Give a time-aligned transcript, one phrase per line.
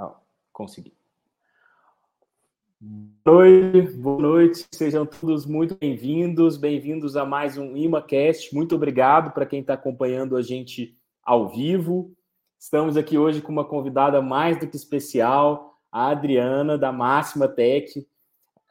[0.00, 0.14] Ah,
[0.52, 0.92] consegui.
[2.80, 8.54] Boa noite, boa noite, sejam todos muito bem-vindos, bem-vindos a mais um ImaCast.
[8.54, 12.14] Muito obrigado para quem está acompanhando a gente ao vivo.
[12.56, 18.06] Estamos aqui hoje com uma convidada mais do que especial, a Adriana, da Máxima Tech,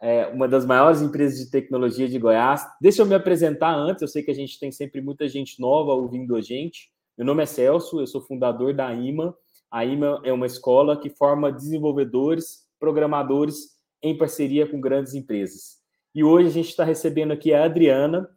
[0.02, 2.66] é uma das maiores empresas de tecnologia de Goiás.
[2.80, 5.92] Deixa eu me apresentar antes, eu sei que a gente tem sempre muita gente nova
[5.92, 6.90] ouvindo a gente.
[7.18, 9.36] Meu nome é Celso, eu sou fundador da IMA.
[9.72, 15.78] A IMA é uma escola que forma desenvolvedores, programadores em parceria com grandes empresas.
[16.16, 18.30] E hoje a gente está recebendo aqui a Adriana,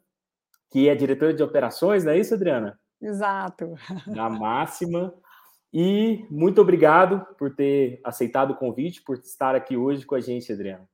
[0.70, 2.79] que é diretora de operações, não é isso, Adriana?
[3.01, 3.75] Exato.
[4.15, 5.15] Da Máxima.
[5.73, 10.53] E muito obrigado por ter aceitado o convite, por estar aqui hoje com a gente,
[10.53, 10.89] Adriana.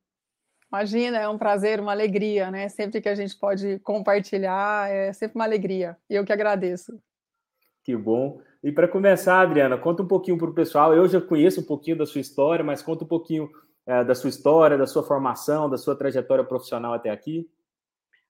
[0.71, 2.69] Imagina, é um prazer, uma alegria, né?
[2.69, 5.97] Sempre que a gente pode compartilhar, é sempre uma alegria.
[6.11, 7.01] E eu que agradeço.
[7.83, 8.41] Que bom.
[8.67, 10.93] E para começar, Adriana, conta um pouquinho para o pessoal.
[10.93, 13.49] Eu já conheço um pouquinho da sua história, mas conta um pouquinho
[13.87, 17.49] é, da sua história, da sua formação, da sua trajetória profissional até aqui?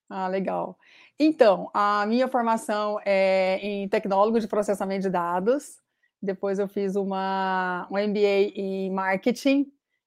[0.07, 0.77] Ah, legal.
[1.17, 5.79] Então, a minha formação é em tecnólogo de processamento de dados.
[6.21, 9.65] Depois eu fiz uma, um MBA em marketing,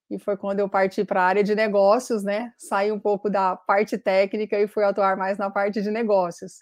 [0.08, 2.52] e foi quando eu parti para a área de negócios, né?
[2.56, 6.58] Saí um pouco da parte técnica e fui atuar mais na parte de negócios.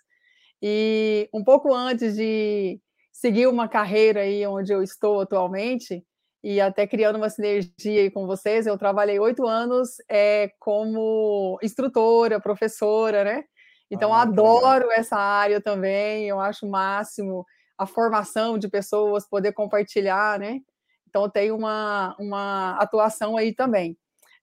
[0.62, 2.80] E um pouco antes de
[3.18, 6.04] seguir uma carreira aí onde eu estou atualmente,
[6.42, 8.64] e até criando uma sinergia aí com vocês.
[8.64, 13.44] Eu trabalhei oito anos é, como instrutora, professora, né?
[13.90, 17.44] Então, ah, adoro essa área também, eu acho o máximo
[17.76, 20.60] a formação de pessoas, poder compartilhar, né?
[21.08, 23.96] Então, tem uma, uma atuação aí também.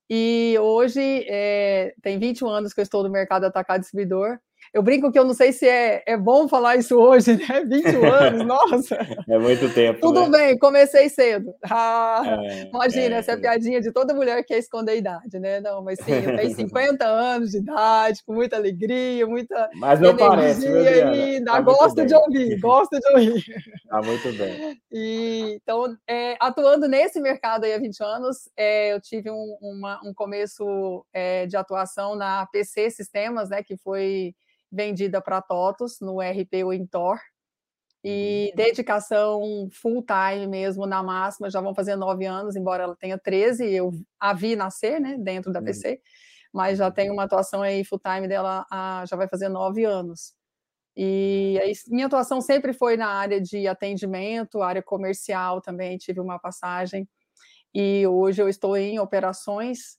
[0.10, 4.38] E hoje, é, tem 21 anos que eu estou no mercado atacado distribuidor,
[4.76, 7.64] eu brinco que eu não sei se é, é bom falar isso hoje, né?
[7.64, 8.98] 20 anos, nossa.
[9.26, 10.02] É muito tempo.
[10.02, 10.38] Tudo né?
[10.38, 11.56] bem, comecei cedo.
[11.64, 14.96] Ah, é, imagina, é, essa é a piadinha de toda mulher que quer esconder a
[14.96, 15.62] idade, né?
[15.62, 19.70] Não, mas sim, eu tenho 50 anos de idade, com muita alegria, muita.
[19.76, 21.52] Mas não energia parece, meu ainda.
[21.54, 23.44] Tá gosto de ouvir, gosto de ouvir.
[23.90, 24.78] Tá muito bem.
[24.92, 30.02] E, então, é, atuando nesse mercado aí há 20 anos, é, eu tive um, uma,
[30.04, 33.64] um começo é, de atuação na PC Sistemas, né?
[33.64, 34.36] Que foi
[34.76, 37.18] vendida para TOTOS no RP Wintor.
[38.04, 38.56] E uhum.
[38.56, 43.66] dedicação full time mesmo na máxima, já vão fazer nove anos, embora ela tenha 13,
[43.74, 45.98] eu a vi nascer, né, dentro da PC, uhum.
[46.54, 48.64] mas já tem uma atuação aí full time dela,
[49.10, 50.36] já vai fazer nove anos.
[50.96, 56.38] E aí, minha atuação sempre foi na área de atendimento, área comercial também, tive uma
[56.38, 57.10] passagem.
[57.74, 59.98] E hoje eu estou em operações,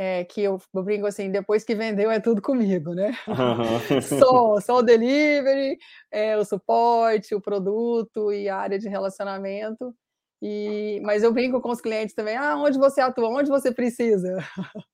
[0.00, 3.12] é, que eu, eu, brinco assim, depois que vendeu é tudo comigo, né?
[3.26, 4.00] Uhum.
[4.00, 5.76] só, só o delivery,
[6.08, 9.92] é, o suporte, o produto e a área de relacionamento.
[10.40, 14.38] E, mas eu brinco com os clientes também, ah, onde você atua, onde você precisa.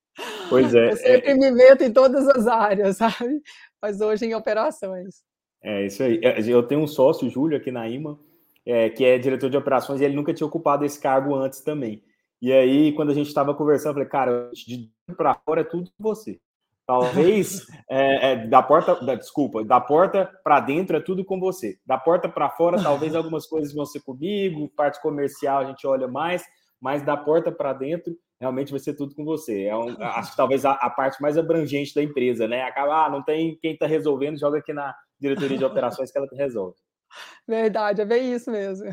[0.48, 0.92] Pois é.
[0.92, 3.42] Eu sempre é, me meto em todas as áreas, sabe?
[3.82, 5.24] Mas hoje em operações.
[5.60, 6.20] É isso aí.
[6.22, 8.16] É, eu tenho um sócio, Júlio, aqui na IMA,
[8.64, 12.00] é, que é diretor de operações, e ele nunca tinha ocupado esse cargo antes também.
[12.40, 15.90] E aí, quando a gente estava conversando, eu falei, cara, de para fora é tudo
[15.98, 16.40] você.
[16.86, 21.78] Talvez é, é, da porta, da, desculpa, da porta para dentro é tudo com você.
[21.84, 26.08] Da porta para fora, talvez algumas coisas vão ser comigo, parte comercial a gente olha
[26.08, 26.44] mais,
[26.80, 29.64] mas da porta para dentro realmente vai ser tudo com você.
[29.64, 32.62] É um, acho que talvez a, a, parte mais abrangente da empresa, né?
[32.62, 36.28] Acaba, ah, não tem quem está resolvendo, joga aqui na diretoria de operações que ela
[36.32, 36.76] resolve.
[37.48, 38.86] Verdade, é bem isso mesmo.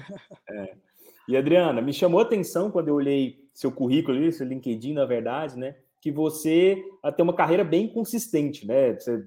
[0.49, 0.73] É.
[1.28, 5.57] E Adriana, me chamou a atenção quando eu olhei seu currículo, seu LinkedIn, na verdade,
[5.57, 5.75] né?
[6.01, 6.84] Que você
[7.16, 8.94] tem uma carreira bem consistente, né?
[8.94, 9.23] Você,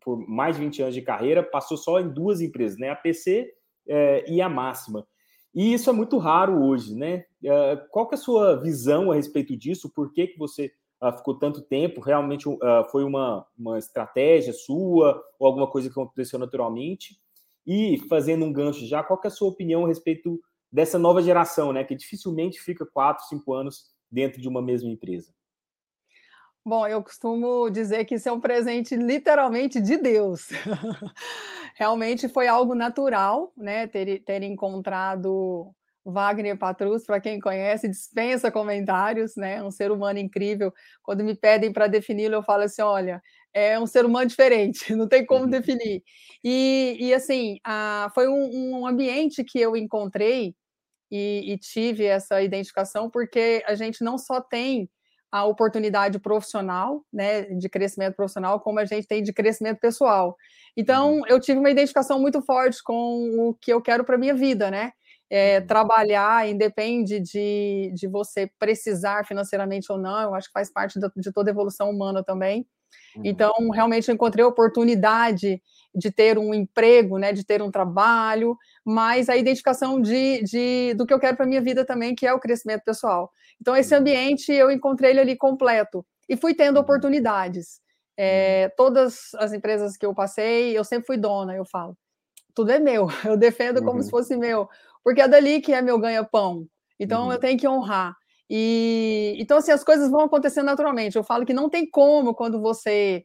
[0.00, 2.90] por mais de 20 anos de carreira, passou só em duas empresas, né?
[2.90, 3.52] A PC
[3.86, 5.06] é, e a Máxima.
[5.54, 7.24] E isso é muito raro hoje, né?
[7.44, 9.92] É, qual que é a sua visão a respeito disso?
[9.92, 10.72] Por que, que você
[11.02, 12.00] uh, ficou tanto tempo?
[12.00, 12.58] Realmente uh,
[12.90, 17.20] foi uma, uma estratégia sua ou alguma coisa que aconteceu naturalmente?
[17.66, 21.22] E fazendo um gancho já, qual que é a sua opinião a respeito dessa nova
[21.22, 25.32] geração, né, que dificilmente fica quatro, cinco anos dentro de uma mesma empresa?
[26.64, 30.48] Bom, eu costumo dizer que isso é um presente literalmente de Deus.
[31.74, 35.74] Realmente foi algo natural, né, ter, ter encontrado
[36.04, 39.62] Wagner Patrus, para quem conhece, dispensa comentários, né?
[39.62, 40.72] Um ser humano incrível.
[41.02, 43.22] Quando me pedem para defini-lo, eu falo assim: olha,
[43.52, 45.50] é um ser humano diferente, não tem como uhum.
[45.50, 46.02] definir.
[46.44, 50.54] E, e assim, a, foi um, um, ambiente que eu encontrei
[51.10, 54.88] e, e tive essa identificação, porque a gente não só tem
[55.32, 60.36] a oportunidade profissional, né, de crescimento profissional, como a gente tem de crescimento pessoal.
[60.76, 61.26] Então, uhum.
[61.26, 64.92] eu tive uma identificação muito forte com o que eu quero para minha vida, né?
[65.32, 65.66] é, uhum.
[65.66, 71.08] trabalhar, independe de, de você precisar financeiramente ou não, eu acho que faz parte de,
[71.16, 72.66] de toda evolução humana também.
[73.16, 73.22] Uhum.
[73.24, 75.62] Então, realmente, eu encontrei oportunidade
[75.94, 81.06] de ter um emprego, né, de ter um trabalho, mas a identificação de, de do
[81.06, 83.30] que eu quero para minha vida também, que é o crescimento pessoal.
[83.60, 84.00] Então, esse uhum.
[84.00, 86.82] ambiente, eu encontrei ele ali completo e fui tendo uhum.
[86.82, 87.80] oportunidades.
[88.16, 91.96] É, todas as empresas que eu passei, eu sempre fui dona, eu falo.
[92.54, 93.86] Tudo é meu, eu defendo uhum.
[93.86, 94.68] como se fosse meu
[95.02, 96.66] porque é dali que é meu ganha-pão.
[96.98, 97.32] Então uhum.
[97.32, 98.16] eu tenho que honrar.
[98.48, 101.16] E então assim as coisas vão acontecendo naturalmente.
[101.16, 103.24] Eu falo que não tem como quando você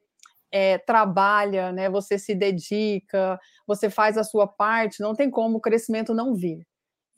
[0.51, 1.89] é, trabalha, né?
[1.89, 6.65] Você se dedica, você faz a sua parte, não tem como o crescimento não vir.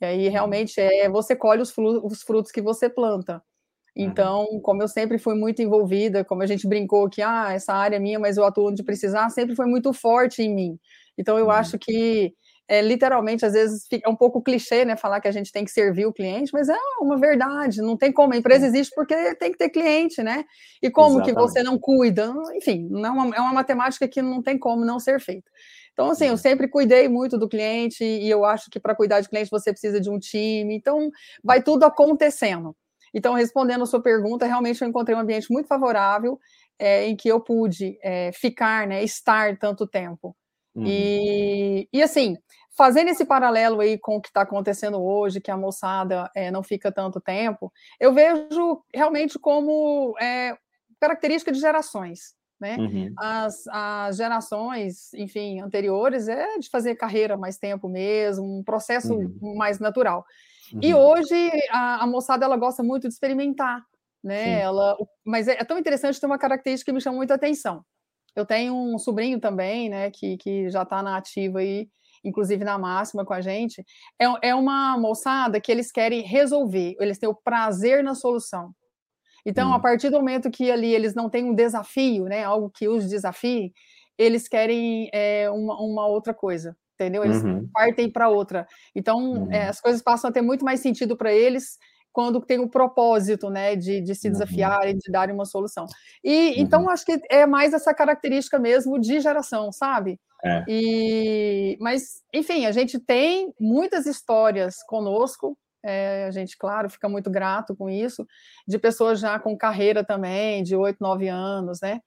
[0.00, 0.32] E aí uhum.
[0.32, 3.42] realmente é você colhe os frutos, os frutos que você planta.
[3.96, 4.04] Uhum.
[4.04, 7.96] Então, como eu sempre fui muito envolvida, como a gente brincou que ah, essa área
[7.96, 10.78] é minha, mas eu atuo onde precisar, sempre foi muito forte em mim.
[11.18, 11.50] Então, eu uhum.
[11.50, 12.34] acho que
[12.70, 15.72] é, literalmente, às vezes é um pouco clichê, né, falar que a gente tem que
[15.72, 18.32] servir o cliente, mas é uma verdade, não tem como.
[18.32, 20.44] A empresa existe porque tem que ter cliente, né?
[20.80, 21.34] E como Exatamente.
[21.34, 22.32] que você não cuida?
[22.54, 25.50] Enfim, não é, uma, é uma matemática que não tem como não ser feita.
[25.92, 29.28] Então, assim, eu sempre cuidei muito do cliente e eu acho que para cuidar de
[29.28, 30.72] cliente você precisa de um time.
[30.72, 31.10] Então,
[31.42, 32.76] vai tudo acontecendo.
[33.12, 36.38] Então, respondendo a sua pergunta, realmente eu encontrei um ambiente muito favorável
[36.78, 40.36] é, em que eu pude é, ficar, né, estar tanto tempo.
[40.74, 40.84] Uhum.
[40.86, 42.36] E, e assim,
[42.80, 46.62] fazendo esse paralelo aí com o que está acontecendo hoje, que a moçada é, não
[46.62, 50.56] fica tanto tempo, eu vejo realmente como é,
[50.98, 52.34] característica de gerações.
[52.58, 52.78] Né?
[52.78, 53.12] Uhum.
[53.18, 59.56] As, as, gerações, enfim, anteriores é de fazer carreira mais tempo mesmo, um processo uhum.
[59.56, 60.24] mais natural.
[60.72, 60.80] Uhum.
[60.82, 63.84] E hoje a, a, moçada ela gosta muito de experimentar,
[64.24, 64.58] né?
[64.58, 67.84] Ela, mas é, é, tão interessante ter uma característica que me chama muita atenção.
[68.34, 71.90] Eu tenho um sobrinho também, né, que, que já está na ativa aí,
[72.24, 73.84] inclusive na máxima com a gente.
[74.20, 78.74] É, é uma moçada que eles querem resolver, eles têm o prazer na solução.
[79.44, 79.74] Então, hum.
[79.74, 83.08] a partir do momento que ali eles não têm um desafio, né, algo que os
[83.08, 83.72] desafie,
[84.18, 87.24] eles querem é, uma, uma outra coisa, entendeu?
[87.24, 87.66] Eles uhum.
[87.72, 88.66] partem para outra.
[88.94, 89.52] Então, uhum.
[89.52, 91.78] é, as coisas passam a ter muito mais sentido para eles
[92.12, 94.32] quando tem o propósito, né, de, de se uhum.
[94.32, 95.86] desafiar e de dar uma solução.
[96.22, 96.54] E uhum.
[96.58, 100.20] então acho que é mais essa característica mesmo de geração, sabe?
[100.44, 100.64] É.
[100.68, 105.56] E, mas, enfim, a gente tem muitas histórias conosco.
[105.82, 108.26] É, a gente, claro, fica muito grato com isso,
[108.68, 112.00] de pessoas já com carreira também, de oito, nove anos, né?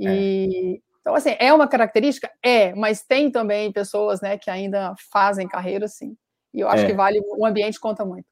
[0.00, 0.80] E é.
[1.00, 2.30] então, assim, é uma característica?
[2.42, 6.16] É, mas tem também pessoas, né, que ainda fazem carreira, sim.
[6.54, 6.86] E eu acho é.
[6.86, 8.26] que vale, o ambiente conta muito.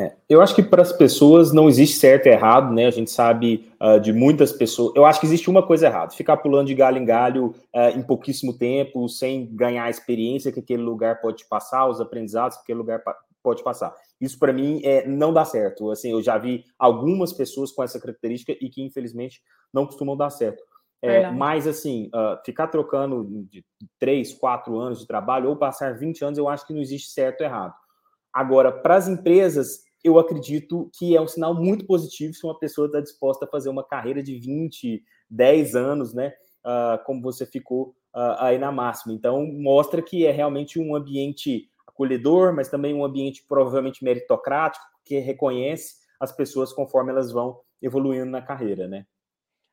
[0.00, 2.86] É, eu acho que para as pessoas não existe certo e errado, né?
[2.86, 4.94] A gente sabe uh, de muitas pessoas.
[4.94, 8.02] Eu acho que existe uma coisa errada: ficar pulando de galho em galho uh, em
[8.02, 12.62] pouquíssimo tempo, sem ganhar a experiência que aquele lugar pode te passar, os aprendizados que
[12.62, 13.02] aquele lugar
[13.42, 13.92] pode passar.
[14.20, 15.90] Isso para mim é, não dá certo.
[15.90, 19.42] Assim, eu já vi algumas pessoas com essa característica e que infelizmente
[19.72, 20.62] não costumam dar certo.
[21.00, 23.64] É, mas assim, uh, ficar trocando de
[24.00, 27.40] 3, 4 anos de trabalho ou passar 20 anos, eu acho que não existe certo
[27.40, 27.74] e errado.
[28.32, 32.86] Agora, para as empresas, eu acredito que é um sinal muito positivo se uma pessoa
[32.86, 36.32] está disposta a fazer uma carreira de 20, 10 anos, né?
[36.64, 39.12] Uh, como você ficou uh, aí na máxima.
[39.12, 45.18] Então, mostra que é realmente um ambiente acolhedor, mas também um ambiente provavelmente meritocrático, que
[45.18, 49.06] reconhece as pessoas conforme elas vão evoluindo na carreira, né?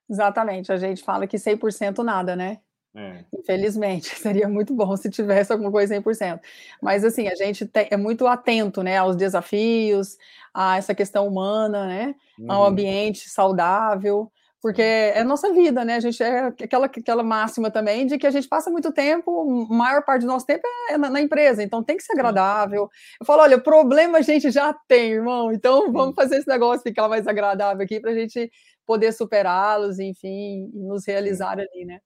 [0.09, 2.61] Exatamente, a gente fala que 100% nada, né?
[2.95, 3.25] É.
[3.37, 6.39] Infelizmente, seria muito bom se tivesse alguma coisa 100%.
[6.81, 10.17] Mas, assim, a gente é muito atento, né, aos desafios,
[10.53, 12.51] a essa questão humana, né, uhum.
[12.51, 17.69] ao ambiente saudável, porque é a nossa vida, né, a gente é aquela, aquela máxima
[17.69, 21.09] também de que a gente passa muito tempo, maior parte do nosso tempo é na,
[21.09, 22.89] na empresa, então tem que ser agradável.
[23.19, 27.07] Eu falo, olha, problema a gente já tem, irmão, então vamos fazer esse negócio ficar
[27.09, 28.49] mais agradável aqui para a gente
[28.85, 31.99] poder superá-los, enfim, nos realizar ali, né.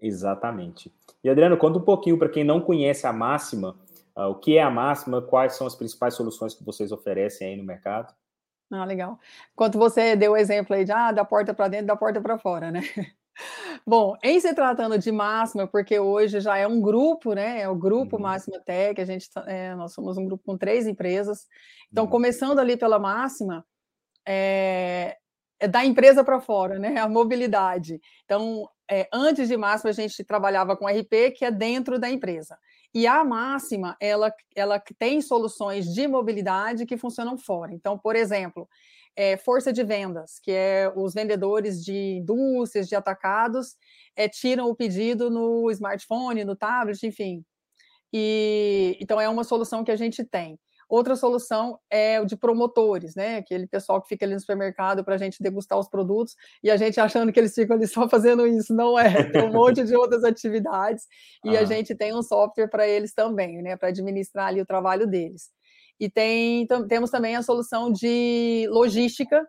[0.00, 0.92] Exatamente.
[1.22, 3.76] E Adriano, conta um pouquinho para quem não conhece a máxima,
[4.16, 7.56] uh, o que é a máxima, quais são as principais soluções que vocês oferecem aí
[7.56, 8.14] no mercado?
[8.70, 9.18] Ah, legal.
[9.52, 12.38] Enquanto você deu o exemplo aí de ah, da porta para dentro, da porta para
[12.38, 12.80] fora, né?
[13.86, 17.60] Bom, em se tratando de máxima, porque hoje já é um grupo, né?
[17.60, 18.22] É o grupo uhum.
[18.22, 21.46] Máxima Tech, a gente tá, é, nós somos um grupo com três empresas.
[21.90, 22.10] Então, uhum.
[22.10, 23.64] começando ali pela máxima,
[24.26, 25.16] é,
[25.60, 26.98] é da empresa para fora, né?
[26.98, 28.00] A mobilidade.
[28.24, 32.58] Então, é, antes de máxima, a gente trabalhava com RP, que é dentro da empresa.
[32.92, 37.72] E a máxima, ela, ela tem soluções de mobilidade que funcionam fora.
[37.72, 38.68] Então, por exemplo,
[39.16, 43.76] é, força de vendas, que é os vendedores de indústrias, de atacados,
[44.14, 47.44] é, tiram o pedido no smartphone, no tablet, enfim.
[48.12, 50.58] E, então, é uma solução que a gente tem.
[50.94, 53.38] Outra solução é o de promotores, né?
[53.38, 56.76] Aquele pessoal que fica ali no supermercado para a gente degustar os produtos e a
[56.76, 58.72] gente achando que eles ficam ali só fazendo isso.
[58.72, 61.02] Não é, tem um monte de outras atividades
[61.44, 63.76] e a gente tem um software para eles também, né?
[63.76, 65.50] Para administrar ali o trabalho deles.
[65.98, 69.44] E tem, temos também a solução de logística,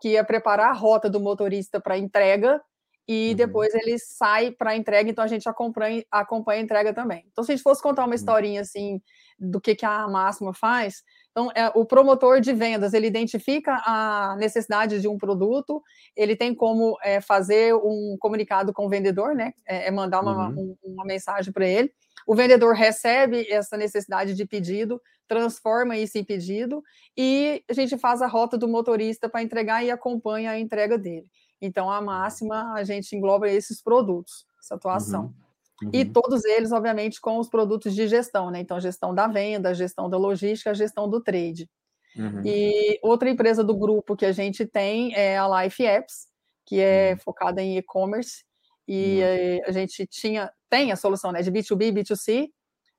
[0.00, 2.62] que é preparar a rota do motorista para entrega
[3.06, 3.36] e uhum.
[3.36, 7.24] depois ele sai para a entrega, então a gente acompanha, acompanha a entrega também.
[7.30, 8.14] Então, se a gente fosse contar uma uhum.
[8.14, 9.00] historinha assim
[9.38, 14.36] do que, que a Máxima faz, então é, o promotor de vendas ele identifica a
[14.38, 15.82] necessidade de um produto,
[16.16, 19.52] ele tem como é, fazer um comunicado com o vendedor, né?
[19.66, 20.76] É, é mandar uma, uhum.
[20.82, 21.92] um, uma mensagem para ele.
[22.26, 26.82] O vendedor recebe essa necessidade de pedido, transforma isso em pedido
[27.16, 31.26] e a gente faz a rota do motorista para entregar e acompanha a entrega dele.
[31.60, 35.24] Então, a máxima, a gente engloba esses produtos, essa atuação.
[35.24, 35.44] Uhum.
[35.82, 35.90] Uhum.
[35.92, 38.60] E todos eles, obviamente, com os produtos de gestão, né?
[38.60, 41.68] Então, gestão da venda, gestão da logística, gestão do trade.
[42.16, 42.42] Uhum.
[42.44, 46.28] E outra empresa do grupo que a gente tem é a Life Apps,
[46.64, 47.18] que é uhum.
[47.18, 48.44] focada em e-commerce.
[48.86, 49.68] E uhum.
[49.68, 52.48] a gente tinha, tem a solução né, de B2B, B2C,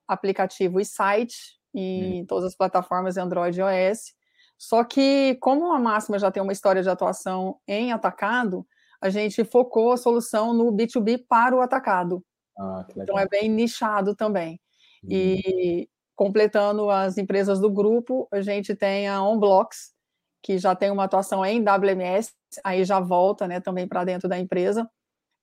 [0.08, 2.26] aplicativo e site, em uhum.
[2.26, 4.14] todas as plataformas Android e iOS.
[4.58, 8.66] Só que, como a Máxima já tem uma história de atuação em atacado,
[9.02, 12.24] a gente focou a solução no B2B para o atacado.
[12.58, 14.60] Ah, então, é bem nichado também.
[15.04, 15.10] Uhum.
[15.12, 19.94] E, completando as empresas do grupo, a gente tem a OnBlocks,
[20.42, 22.32] que já tem uma atuação em WMS,
[22.64, 24.90] aí já volta né, também para dentro da empresa,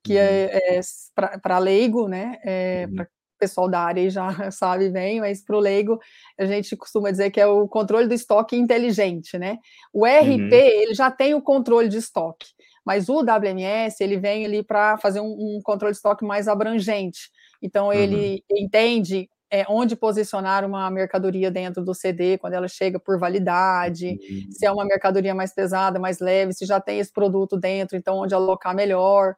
[0.03, 0.79] que é, uhum.
[0.79, 2.97] é, é para leigo, né, é, uhum.
[2.97, 3.09] para
[3.43, 5.99] pessoal da área já sabe bem, mas para o leigo
[6.39, 9.59] a gente costuma dizer que é o controle do estoque inteligente, né?
[9.93, 10.49] O RP uhum.
[10.53, 12.47] ele já tem o controle de estoque,
[12.87, 17.31] mas o WMS ele vem ali para fazer um, um, controle de estoque mais abrangente.
[17.61, 18.59] Então ele uhum.
[18.59, 24.53] entende é, onde posicionar uma mercadoria dentro do CD quando ela chega por validade, uhum.
[24.53, 28.19] se é uma mercadoria mais pesada, mais leve, se já tem esse produto dentro, então
[28.19, 29.35] onde alocar melhor.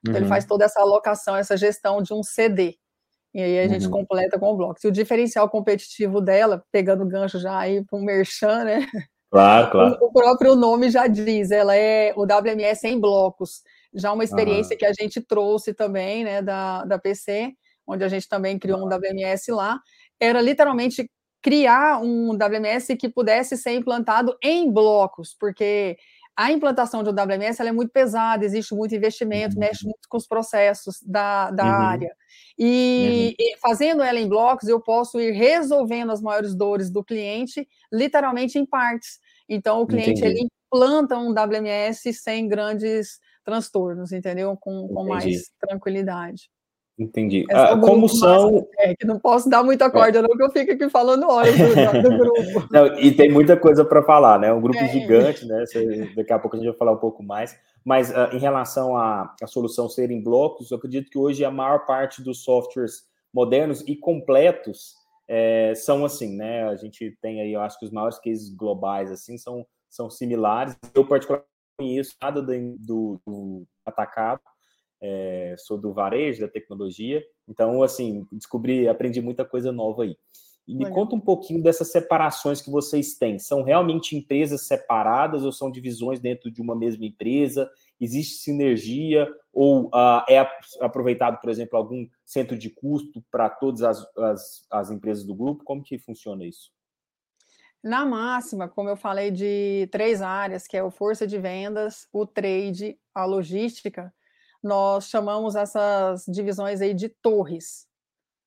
[0.00, 0.48] Então, ele faz uhum.
[0.48, 2.76] toda essa alocação, essa gestão de um CD.
[3.34, 3.92] E aí a gente uhum.
[3.92, 4.80] completa com o bloco.
[4.80, 8.86] Se o diferencial competitivo dela, pegando gancho já aí para o Merchan, né?
[9.30, 9.98] Claro, claro.
[10.00, 13.62] O, próprio nome já diz, ela é o WMS em blocos.
[13.94, 14.78] Já uma experiência uhum.
[14.78, 17.52] que a gente trouxe também, né, da, da PC,
[17.86, 19.78] onde a gente também criou um WMS lá,
[20.20, 21.10] era literalmente
[21.42, 25.96] criar um WMS que pudesse ser implantado em blocos, porque
[26.36, 29.60] a implantação de um WMS é muito pesada, existe muito investimento, uhum.
[29.60, 31.70] mexe muito com os processos da, da uhum.
[31.70, 32.16] área.
[32.58, 33.44] E, uhum.
[33.46, 38.58] e, fazendo ela em blocos, eu posso ir resolvendo as maiores dores do cliente, literalmente
[38.58, 39.18] em partes.
[39.48, 44.56] Então, o cliente ele implanta um WMS sem grandes transtornos, entendeu?
[44.56, 46.50] Com, com mais tranquilidade.
[47.02, 47.44] Entendi.
[47.50, 48.66] Ah, como são.
[48.78, 50.22] É, que não posso dar muita corda, é.
[50.22, 52.68] não, que eu fico aqui falando horas do, do grupo.
[52.70, 54.52] Não, e tem muita coisa para falar, né?
[54.52, 54.88] Um grupo é.
[54.88, 55.64] gigante, né?
[56.14, 57.56] Daqui a pouco a gente vai falar um pouco mais.
[57.84, 61.50] Mas uh, em relação à, à solução ser em blocos, eu acredito que hoje a
[61.50, 63.04] maior parte dos softwares
[63.34, 64.94] modernos e completos
[65.26, 66.64] é, são assim, né?
[66.68, 70.76] A gente tem aí, eu acho que os maiores cases globais assim são, são similares.
[70.94, 74.40] Eu, particularmente, conheço nada do, do, do atacado,
[75.02, 80.16] é, sou do varejo, da tecnologia, então, assim, descobri, aprendi muita coisa nova aí.
[80.66, 80.94] E me Olha.
[80.94, 83.36] conta um pouquinho dessas separações que vocês têm.
[83.36, 87.68] São realmente empresas separadas ou são divisões dentro de uma mesma empresa?
[88.00, 90.38] Existe sinergia ou uh, é
[90.80, 95.64] aproveitado, por exemplo, algum centro de custo para todas as, as, as empresas do grupo?
[95.64, 96.70] Como que funciona isso?
[97.82, 102.24] Na máxima, como eu falei de três áreas, que é o força de vendas, o
[102.24, 104.14] trade, a logística,
[104.62, 107.86] nós chamamos essas divisões aí de torres.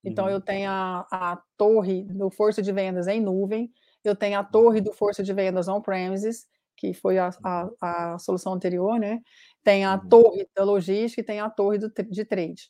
[0.04, 0.32] Então, uhum.
[0.32, 3.72] eu tenho a, a torre do força de vendas em nuvem,
[4.04, 6.46] eu tenho a torre do força de vendas on-premises,
[6.78, 9.20] que foi a, a, a, solução anterior, né?
[9.64, 10.10] Tem a uhum.
[10.10, 12.70] torre da logística e tem a torre do, de trade.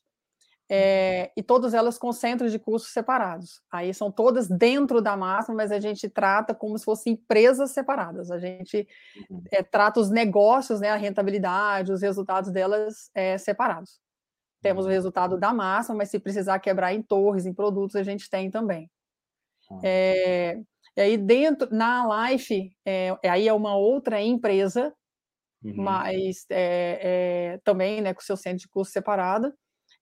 [0.67, 3.62] É, e todas elas com centros de custos separados.
[3.72, 8.31] Aí são todas dentro da máxima, mas a gente trata como se fossem empresas separadas.
[8.31, 8.88] A gente
[9.51, 14.00] é, trata os negócios, né, a rentabilidade, os resultados delas é, separados.
[14.62, 14.93] Temos o uhum.
[14.93, 18.89] resultado da massa, mas se precisar quebrar em torres, em produtos, a gente tem também.
[19.84, 20.60] É,
[20.98, 24.91] e aí dentro, na Life, é, aí é uma outra empresa,
[25.63, 25.75] uhum.
[25.75, 29.53] mas é, também né, com seu centro de custo separado,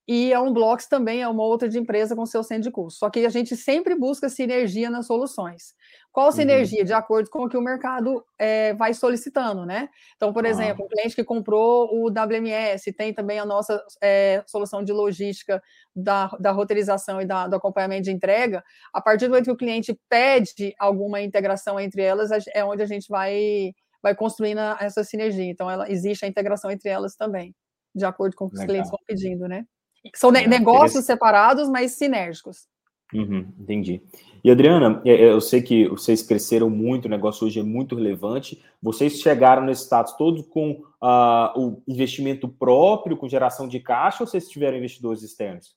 [0.06, 3.00] e a Unblocks também é uma outra de empresa com seu centro de custo.
[3.00, 5.74] Só que a gente sempre busca sinergia nas soluções.
[6.12, 6.32] Qual uhum.
[6.34, 6.80] sinergia?
[6.80, 6.86] Uhum.
[6.86, 9.88] De acordo com o que o mercado é, vai solicitando, né?
[10.18, 10.50] Então, por ah.
[10.50, 15.64] exemplo, um cliente que comprou o WMS, tem também a nossa é, solução de logística
[15.96, 18.62] da, da roteirização e da, do acompanhamento de entrega.
[18.94, 22.88] A partir do momento que o cliente pede alguma integração entre elas, é onde a
[22.88, 25.46] gente vai, vai construindo essa sinergia.
[25.46, 27.56] Então, ela, existe a integração entre elas também,
[27.96, 29.66] de acordo com o que os clientes vão pedindo, né?
[30.16, 32.68] São ne negócios separados, mas sinérgicos.
[33.14, 34.02] Uhum, entendi.
[34.44, 37.96] E Adriana, é, é, eu sei que vocês cresceram muito, o negócio hoje é muito
[37.96, 38.64] relevante.
[38.82, 44.28] Vocês chegaram nesse status todo com uh, o investimento próprio, com geração de caixa, ou
[44.28, 45.76] vocês tiveram investidores externos?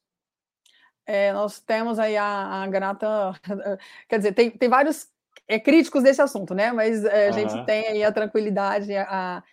[1.06, 3.32] É, nós temos aí a, a grata,
[4.08, 5.06] quer dizer, tem, tem vários
[5.46, 6.72] é, críticos desse assunto, né?
[6.72, 7.32] Mas é, a uhum.
[7.34, 9.44] gente tem aí a tranquilidade, a,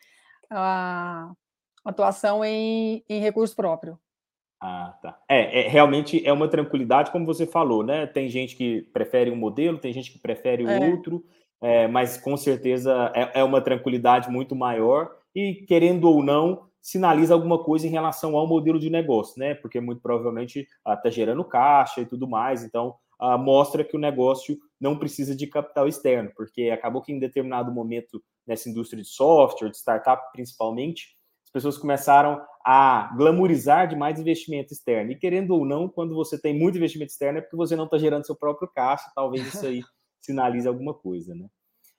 [0.50, 1.32] a
[1.86, 4.00] atuação em, em recurso próprio.
[4.66, 5.20] Ah, tá.
[5.28, 8.08] É, é, realmente é uma tranquilidade, como você falou, né?
[8.08, 10.90] Tem gente que prefere um modelo, tem gente que prefere o é.
[10.90, 11.22] outro,
[11.62, 17.34] é, mas com certeza é, é, uma tranquilidade muito maior e, querendo ou não, sinaliza
[17.34, 19.54] alguma coisa em relação ao modelo de negócio, né?
[19.54, 24.00] Porque muito provavelmente está ah, gerando caixa e tudo mais, então ah, mostra que o
[24.00, 29.10] negócio não precisa de capital externo, porque acabou que em determinado momento nessa indústria de
[29.10, 31.18] software, de startup principalmente,
[31.54, 35.12] pessoas começaram a glamorizar demais investimento externo.
[35.12, 37.98] E querendo ou não, quando você tem muito investimento externo, é porque você não está
[37.98, 39.82] gerando seu próprio caixa, talvez isso aí
[40.22, 41.48] sinalize alguma coisa, né?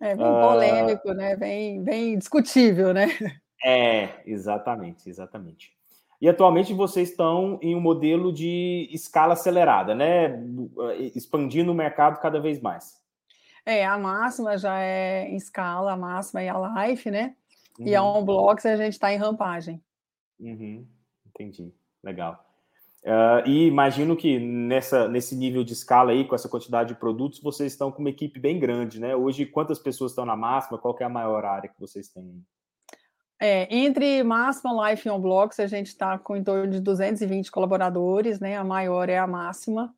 [0.01, 1.37] É bem polêmico, uh, né?
[1.37, 3.07] Bem, bem discutível, né?
[3.67, 5.73] É, exatamente, exatamente.
[6.21, 10.39] E atualmente vocês estão em um modelo de escala acelerada, né?
[11.15, 13.01] Expandindo o mercado cada vez mais.
[13.65, 17.35] É, a máxima já é em escala, a máxima é a Life, né?
[17.79, 17.87] Uhum.
[17.87, 19.83] E a OnBlocks a gente está em rampagem.
[20.39, 20.87] Uhum.
[21.27, 21.73] Entendi.
[22.03, 22.45] Legal.
[23.05, 27.39] Uh, e imagino que nessa, nesse nível de escala aí, com essa quantidade de produtos,
[27.41, 29.15] vocês estão com uma equipe bem grande, né?
[29.15, 30.79] Hoje, quantas pessoas estão na máxima?
[30.79, 32.43] Qual é a maior área que vocês têm?
[33.39, 38.41] É, entre Máxima, Life e OnBlocks, a gente está com em torno de 220 colaboradores,
[38.41, 38.57] né?
[38.57, 39.95] A maior é a Máxima.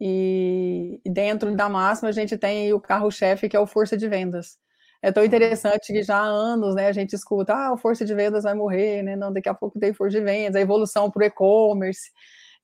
[0.00, 4.58] E dentro da Máxima, a gente tem o carro-chefe, que é o Força de Vendas.
[5.02, 8.14] É tão interessante que já há anos, né, a gente escuta, ah, a força de
[8.14, 9.16] vendas vai morrer, né?
[9.16, 12.10] Não, daqui a pouco tem força de vendas, a evolução para o e-commerce,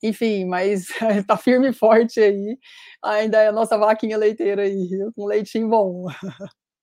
[0.02, 2.56] enfim, mas está firme e forte aí.
[3.02, 6.06] Ainda é a nossa vaquinha leiteira aí, com leitinho bom.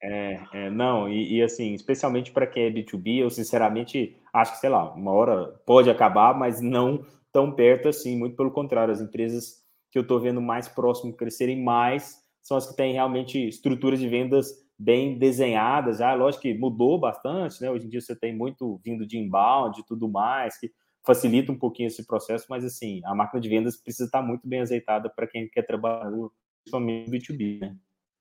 [0.04, 4.60] É, é não, e, e, assim, especialmente para quem é B2B, eu sinceramente acho que,
[4.60, 9.02] sei lá, uma hora pode acabar, mas não tão perto assim, muito pelo contrário, as
[9.02, 14.00] empresas que eu estou vendo mais próximo crescerem mais são as que têm realmente estruturas
[14.00, 15.98] de vendas bem desenhadas.
[16.00, 17.70] Já, lógico que mudou bastante, né?
[17.70, 20.72] Hoje em dia você tem muito vindo de inbound e tudo mais, que
[21.06, 24.62] facilita um pouquinho esse processo, mas assim, a máquina de vendas precisa estar muito bem
[24.62, 26.12] azeitada para quem quer trabalhar
[26.64, 27.76] principalmente no B2B, né?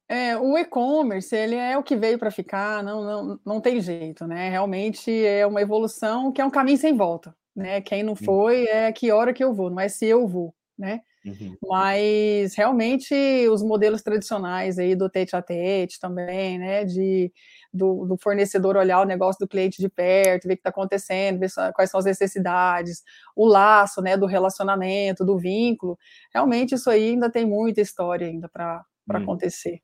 [0.07, 4.27] É, o e-commerce, ele é o que veio para ficar, não, não, não tem jeito,
[4.27, 4.51] né?
[4.51, 7.81] Realmente é uma evolução que é um caminho sem volta, né?
[7.81, 11.01] Quem não foi é que hora que eu vou, não é se eu vou, né?
[11.25, 11.57] Uhum.
[11.67, 13.15] Mas realmente
[13.49, 16.85] os modelos tradicionais aí do tete a tete também, né?
[16.85, 17.33] De,
[17.73, 21.39] do, do, fornecedor olhar o negócio do cliente de perto, ver o que está acontecendo,
[21.39, 23.03] ver quais são as necessidades,
[23.35, 25.99] o laço né, do relacionamento, do vínculo.
[26.33, 29.17] Realmente isso aí ainda tem muita história ainda para uhum.
[29.17, 29.81] acontecer.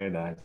[0.00, 0.42] Verdade.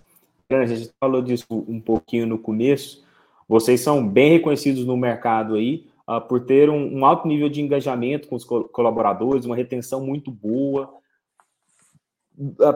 [0.49, 3.03] A gente falou disso um pouquinho no começo.
[3.49, 7.62] Vocês são bem reconhecidos no mercado aí uh, por ter um, um, alto nível de
[7.62, 10.93] engajamento com os colaboradores, uma retenção muito boa.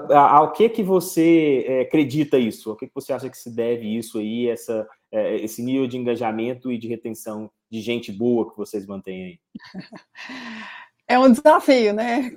[0.10, 2.72] Ao que que você é, acredita isso?
[2.72, 5.98] Ao que, que você acha que se deve isso aí, essa, é, esse nível de
[5.98, 9.39] engajamento e de retenção de gente boa que vocês mantêm aí?
[11.08, 12.32] É um desafio, né?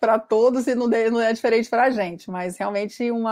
[0.00, 3.24] Para todos e não, não é diferente para a gente, mas realmente um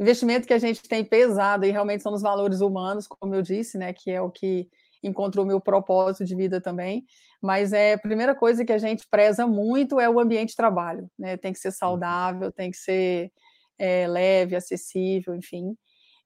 [0.00, 3.76] investimento que a gente tem pesado e realmente são os valores humanos, como eu disse,
[3.76, 3.92] né?
[3.92, 4.70] Que é o que
[5.06, 7.04] encontrou meu propósito de vida também.
[7.40, 11.10] Mas é a primeira coisa que a gente preza muito é o ambiente de trabalho,
[11.18, 11.36] né?
[11.36, 11.74] Tem que ser uhum.
[11.74, 13.30] saudável, tem que ser
[13.78, 15.76] é, leve, acessível, enfim.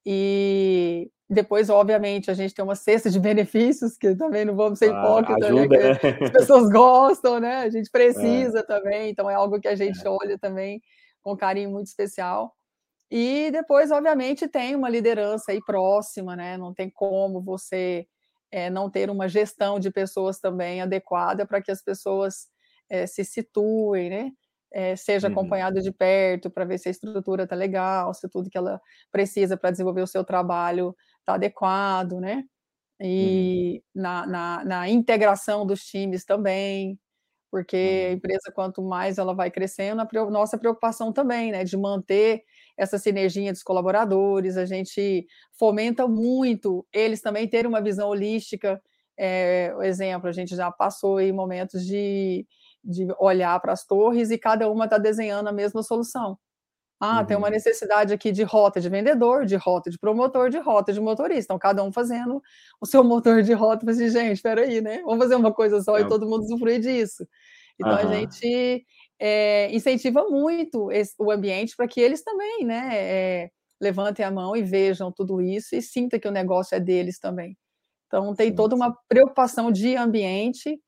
[0.04, 4.92] E depois, obviamente, a gente tem uma cesta de benefícios, que também não vamos ser
[4.92, 6.16] ah, hipócritas, ah, né?
[6.24, 7.58] as pessoas gostam, né?
[7.58, 8.62] A gente precisa é.
[8.62, 10.08] também, então é algo que a gente é.
[10.08, 10.80] olha também
[11.22, 12.54] com carinho muito especial.
[13.10, 16.56] E depois, obviamente, tem uma liderança aí próxima, né?
[16.56, 18.06] Não tem como você
[18.50, 22.48] é, não ter uma gestão de pessoas também adequada para que as pessoas
[22.88, 24.32] é, se situem, né?
[24.72, 25.32] É, seja uhum.
[25.32, 29.56] acompanhada de perto para ver se a estrutura está legal, se tudo que ela precisa
[29.56, 32.44] para desenvolver o seu trabalho está adequado, né?
[33.00, 34.02] E uhum.
[34.02, 36.98] na, na, na, integração dos times também.
[37.50, 42.44] porque a empresa, quanto mais ela vai crescendo, a nossa preocupação também, né, de manter
[42.76, 45.26] essa sinergia dos colaboradores, a gente
[45.58, 48.80] fomenta muito eles também terem uma visão holística.
[49.18, 52.46] É, o exemplo, a gente já passou em momentos de,
[52.82, 56.38] de olhar para as torres e cada uma está desenhando a mesma solução.
[57.02, 57.26] Ah, uhum.
[57.26, 57.54] tem uma uhum.
[57.54, 61.44] necessidade aqui de rota de vendedor, de rota de promotor, de rota de motorista.
[61.44, 62.42] Então, cada um fazendo
[62.78, 63.90] o seu motor de rota.
[63.90, 65.00] Assim, gente, espera aí, né?
[65.02, 66.02] Vamos fazer uma coisa só é.
[66.02, 67.26] e todo mundo usufruir disso.
[67.80, 67.98] Então, uhum.
[67.98, 68.84] a gente
[69.20, 74.56] é, incentiva muito esse, o ambiente para que eles também, né, é, levantem a mão
[74.56, 77.56] e vejam tudo isso e sinta que o negócio é deles também.
[78.06, 80.80] Então, tem toda uma preocupação de ambiente,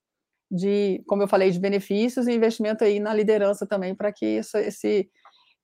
[0.51, 4.57] de, como eu falei, de benefícios e investimento aí na liderança também para que isso,
[4.57, 5.09] esse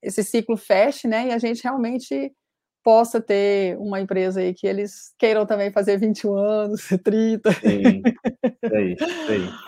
[0.01, 1.27] esse ciclo feche, né?
[1.27, 2.33] E a gente realmente
[2.85, 7.53] possa ter uma empresa aí que eles queiram também fazer 21 anos, 30.
[7.53, 8.03] Sim,
[8.63, 9.59] é isso, é isso.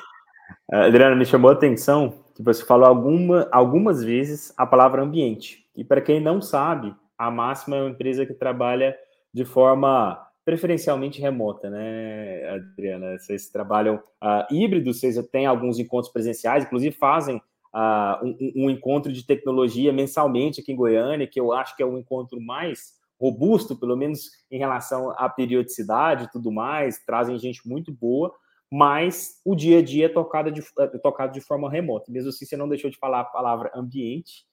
[0.72, 5.66] Adriana, me chamou a atenção que você falou alguma, algumas vezes a palavra ambiente.
[5.76, 8.96] E para quem não sabe, a Máxima é uma empresa que trabalha
[9.33, 13.18] de forma preferencialmente remota, né, Adriana?
[13.18, 19.12] Vocês trabalham uh, híbridos, vocês têm alguns encontros presenciais, inclusive fazem uh, um, um, encontro
[19.12, 23.76] de tecnologia mensalmente aqui em Goiânia, que eu acho que é o encontro mais robusto,
[23.76, 28.35] pelo menos em relação à periodicidade e tudo mais, trazem gente muito boa,
[28.70, 32.11] mas o dia a dia é tocado de, é tocado de forma remota.
[32.11, 34.44] Mesmo assim, você não deixou de falar a palavra ambiente,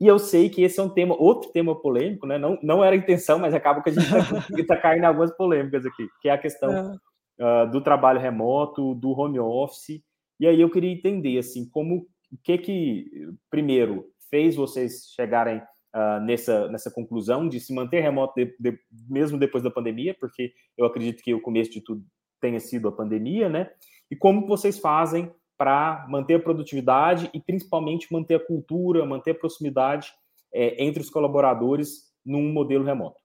[0.00, 2.36] e eu sei que esse é um tema, outro tema polêmico, né?
[2.36, 5.34] Não, não era a intenção, mas acaba que a gente está tá caindo em algumas
[5.34, 6.98] polêmicas aqui, que é a questão
[7.38, 7.64] é.
[7.66, 10.02] Uh, do trabalho remoto, do home office.
[10.38, 13.06] E aí eu queria entender assim, como o que que,
[13.50, 15.58] primeiro, fez vocês chegarem
[15.94, 20.52] uh, nessa, nessa conclusão de se manter remoto de, de, mesmo depois da pandemia, porque
[20.76, 22.04] eu acredito que o começo de tudo
[22.40, 23.70] tenha sido a pandemia, né?
[24.10, 29.38] E como vocês fazem para manter a produtividade e principalmente manter a cultura, manter a
[29.38, 30.12] proximidade
[30.52, 33.20] é, entre os colaboradores num modelo remoto?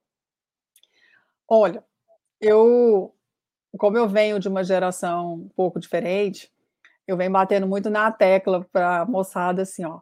[1.48, 1.84] Olha,
[2.40, 3.14] eu,
[3.78, 6.50] como eu venho de uma geração um pouco diferente,
[7.08, 10.00] eu venho batendo muito na tecla para a moçada assim, ó.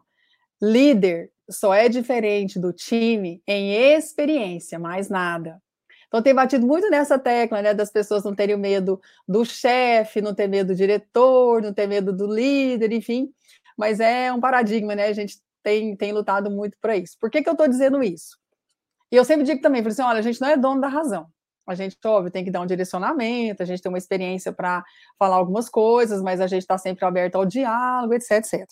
[0.62, 5.60] Líder só é diferente do time em experiência, mais nada.
[6.10, 10.34] Então, tem batido muito nessa tecla, né, das pessoas não terem medo do chefe, não
[10.34, 13.32] ter medo do diretor, não ter medo do líder, enfim.
[13.78, 15.06] Mas é um paradigma, né?
[15.06, 17.16] A gente tem, tem lutado muito para isso.
[17.20, 18.36] Por que, que eu estou dizendo isso?
[19.12, 21.28] E eu sempre digo também, assim, olha, a gente não é dono da razão.
[21.64, 24.84] A gente, óbvio, tem que dar um direcionamento, a gente tem uma experiência para
[25.16, 28.68] falar algumas coisas, mas a gente está sempre aberto ao diálogo, etc, etc.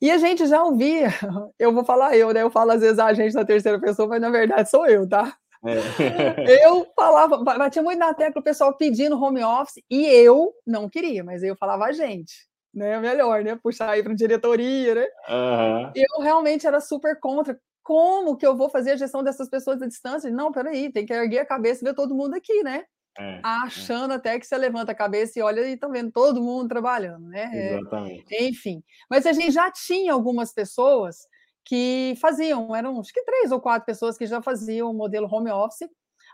[0.00, 1.08] E a gente já ouvia,
[1.58, 2.42] eu vou falar eu, né?
[2.42, 5.34] Eu falo às vezes a gente na terceira pessoa, mas na verdade sou eu, tá?
[5.64, 6.66] É.
[6.66, 11.24] Eu falava, batia muito na tecla o pessoal pedindo home office e eu não queria,
[11.24, 12.32] mas eu falava a gente,
[12.72, 12.98] né?
[13.00, 13.58] Melhor, né?
[13.60, 15.06] Puxar aí para diretoria, né?
[15.28, 15.92] Uhum.
[15.94, 19.86] Eu realmente era super contra como que eu vou fazer a gestão dessas pessoas à
[19.86, 20.30] distância?
[20.30, 22.84] Não, peraí, tem que erguer a cabeça e ver todo mundo aqui, né?
[23.18, 23.40] É, é.
[23.42, 24.16] Achando é.
[24.16, 27.50] até que você levanta a cabeça e olha e estão vendo todo mundo trabalhando, né?
[27.52, 28.34] É, Exatamente.
[28.34, 31.26] É, enfim, mas a gente já tinha algumas pessoas
[31.68, 35.50] que faziam, eram acho que três ou quatro pessoas que já faziam o modelo home
[35.50, 35.86] office,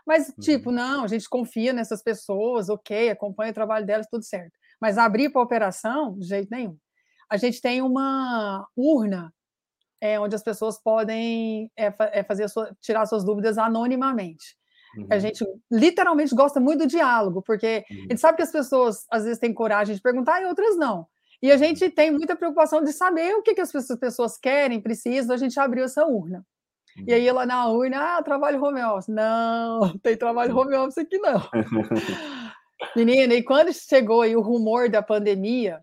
[0.07, 0.75] mas tipo, uhum.
[0.75, 4.53] não, a gente confia nessas pessoas, ok, acompanha o trabalho delas, tudo certo.
[4.79, 6.77] Mas abrir para operação, de jeito nenhum.
[7.29, 9.33] A gente tem uma urna
[9.99, 14.55] é, onde as pessoas podem é, é fazer sua, tirar suas dúvidas anonimamente.
[14.97, 15.07] Uhum.
[15.09, 17.97] A gente literalmente gosta muito do diálogo, porque uhum.
[17.97, 21.05] a gente sabe que as pessoas às vezes têm coragem de perguntar e outras não.
[21.45, 25.35] E a gente tem muita preocupação de saber o que, que as pessoas querem, precisam,
[25.35, 26.45] a gente abriu essa urna.
[27.05, 29.07] E aí lá na urna, ah, trabalho home office.
[29.07, 31.41] Não, tem trabalho home office aqui não.
[32.95, 35.79] Menina, e quando chegou aí o rumor da pandemia,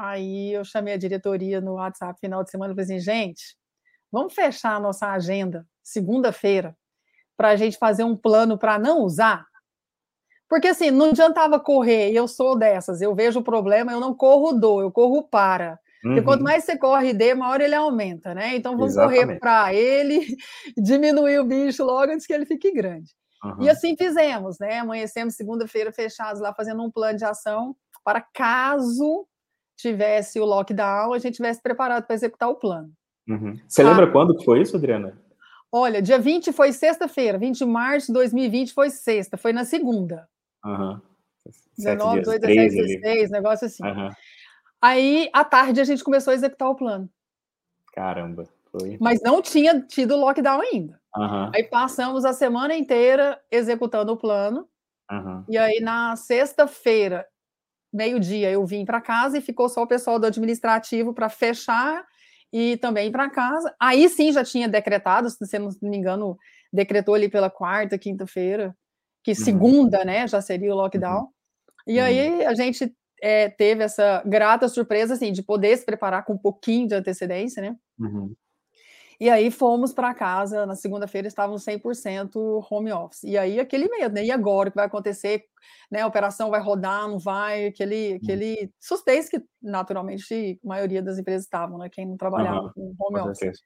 [0.00, 3.54] Aí eu chamei a diretoria no WhatsApp final de semana e falei assim, gente,
[4.10, 6.74] vamos fechar a nossa agenda segunda-feira
[7.36, 9.46] para a gente fazer um plano para não usar?
[10.50, 14.52] Porque assim, não adiantava correr, eu sou dessas, eu vejo o problema, eu não corro
[14.52, 15.78] dou, eu corro para.
[16.04, 16.10] Uhum.
[16.10, 18.56] Porque quanto mais você corre D, maior ele aumenta, né?
[18.56, 19.26] Então vamos Exatamente.
[19.26, 20.36] correr para ele,
[20.76, 23.12] diminuir o bicho logo antes que ele fique grande.
[23.44, 23.62] Uhum.
[23.62, 24.80] E assim fizemos, né?
[24.80, 29.24] Amanhecemos segunda-feira fechados lá fazendo um plano de ação para caso
[29.76, 32.90] tivesse o lockdown, a gente tivesse preparado para executar o plano.
[33.28, 33.56] Uhum.
[33.68, 35.16] Você lembra ah, quando que foi isso, Adriana?
[35.70, 40.28] Olha, dia 20 foi sexta-feira, 20 de março de 2020 foi sexta, foi na segunda.
[40.64, 41.00] Uhum.
[41.76, 43.84] 19, 2, 17, 16, negócio assim.
[43.84, 44.10] Uhum.
[44.80, 47.08] Aí, à tarde, a gente começou a executar o plano.
[47.92, 48.96] Caramba, foi.
[49.00, 51.00] Mas não tinha tido lockdown ainda.
[51.16, 51.50] Uhum.
[51.54, 54.68] Aí passamos a semana inteira executando o plano.
[55.10, 55.44] Uhum.
[55.48, 57.26] E aí, na sexta-feira,
[57.92, 62.04] meio-dia eu vim para casa e ficou só o pessoal do administrativo para fechar
[62.52, 63.74] e também para casa.
[63.78, 66.38] Aí sim já tinha decretado, se não me engano,
[66.72, 68.74] decretou ali pela quarta, quinta-feira,
[69.22, 69.36] que uhum.
[69.36, 71.22] segunda, né, já seria o lockdown.
[71.22, 71.28] Uhum.
[71.86, 72.04] E uhum.
[72.04, 76.38] aí a gente é, teve essa grata surpresa, assim, de poder se preparar com um
[76.38, 77.76] pouquinho de antecedência, né?
[77.98, 78.34] Uhum.
[79.20, 83.22] E aí fomos para casa, na segunda-feira estávamos 100% home office.
[83.24, 84.24] E aí aquele medo, né?
[84.24, 85.44] E agora o que vai acontecer?
[85.90, 86.00] Né?
[86.00, 87.66] A operação vai rodar, não vai?
[87.66, 91.90] Aquele, aquele suspense que naturalmente a maioria das empresas estavam, né?
[91.90, 92.94] Quem não trabalhava uhum.
[92.96, 93.60] com home office.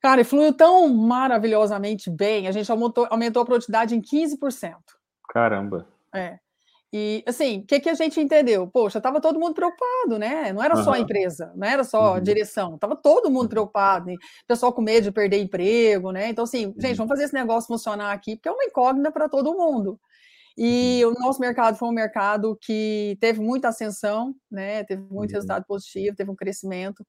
[0.00, 4.74] Cara, e fluiu tão maravilhosamente bem, a gente aumentou, aumentou a produtividade em 15%.
[5.28, 5.86] Caramba.
[6.14, 6.38] É.
[6.92, 8.66] E, assim, o que, que a gente entendeu?
[8.66, 10.52] Poxa, estava todo mundo preocupado, né?
[10.52, 12.20] Não era só a empresa, não era só a uhum.
[12.20, 13.48] direção, estava todo mundo uhum.
[13.48, 14.10] preocupado,
[14.48, 16.28] pessoal com medo de perder emprego, né?
[16.30, 16.96] Então, assim, gente, uhum.
[16.96, 20.00] vamos fazer esse negócio funcionar aqui, porque é uma incógnita para todo mundo.
[20.58, 24.82] E o nosso mercado foi um mercado que teve muita ascensão, né?
[24.82, 27.06] Teve muito resultado positivo, teve um crescimento.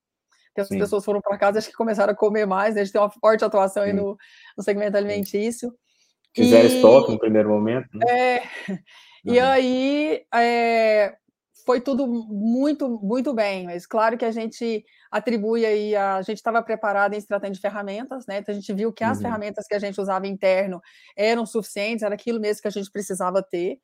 [0.57, 2.81] As pessoas foram para casa, acho que começaram a comer mais, né?
[2.81, 4.17] A gente tem uma forte atuação aí no,
[4.57, 5.73] no segmento alimentício.
[6.35, 6.75] Fizeram e...
[6.75, 7.89] estoque no primeiro momento.
[7.93, 8.05] Né?
[8.09, 8.43] É,
[9.23, 11.15] e aí é,
[11.65, 16.37] foi tudo muito, muito bem, mas claro que a gente atribui aí, a, a gente
[16.37, 18.39] estava preparado em se tratando de ferramentas, né?
[18.39, 19.23] Então a gente viu que as uhum.
[19.23, 20.81] ferramentas que a gente usava interno
[21.15, 23.79] eram suficientes, era aquilo mesmo que a gente precisava ter.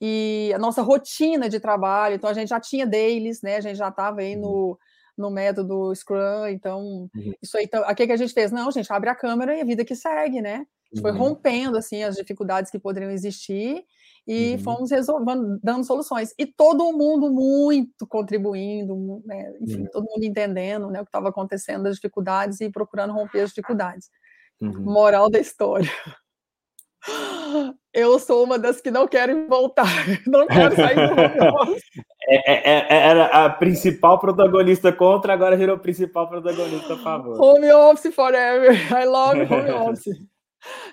[0.00, 3.56] E a nossa rotina de trabalho, então a gente já tinha dailies, né?
[3.56, 4.76] A gente já estava aí no, uhum.
[5.16, 7.32] No método Scrum, então uhum.
[7.42, 8.52] isso aí, então, o que, que a gente fez?
[8.52, 10.66] Não, gente abre a câmera e a vida que segue, né?
[10.92, 11.18] A gente foi uhum.
[11.18, 13.84] rompendo assim as dificuldades que poderiam existir
[14.26, 14.58] e uhum.
[14.58, 16.34] fomos resolvendo, dando soluções.
[16.38, 19.52] E todo mundo muito contribuindo, né?
[19.60, 19.90] enfim, uhum.
[19.92, 24.10] todo mundo entendendo né, o que estava acontecendo, as dificuldades e procurando romper as dificuldades.
[24.60, 24.80] Uhum.
[24.82, 25.90] Moral da história.
[27.96, 29.86] Eu sou uma das que não querem voltar,
[30.28, 31.80] não quero sair do home
[32.28, 37.40] é, é, é, Era a principal protagonista contra, agora virou principal protagonista a favor.
[37.40, 38.74] Home office forever.
[38.92, 40.14] I love home office.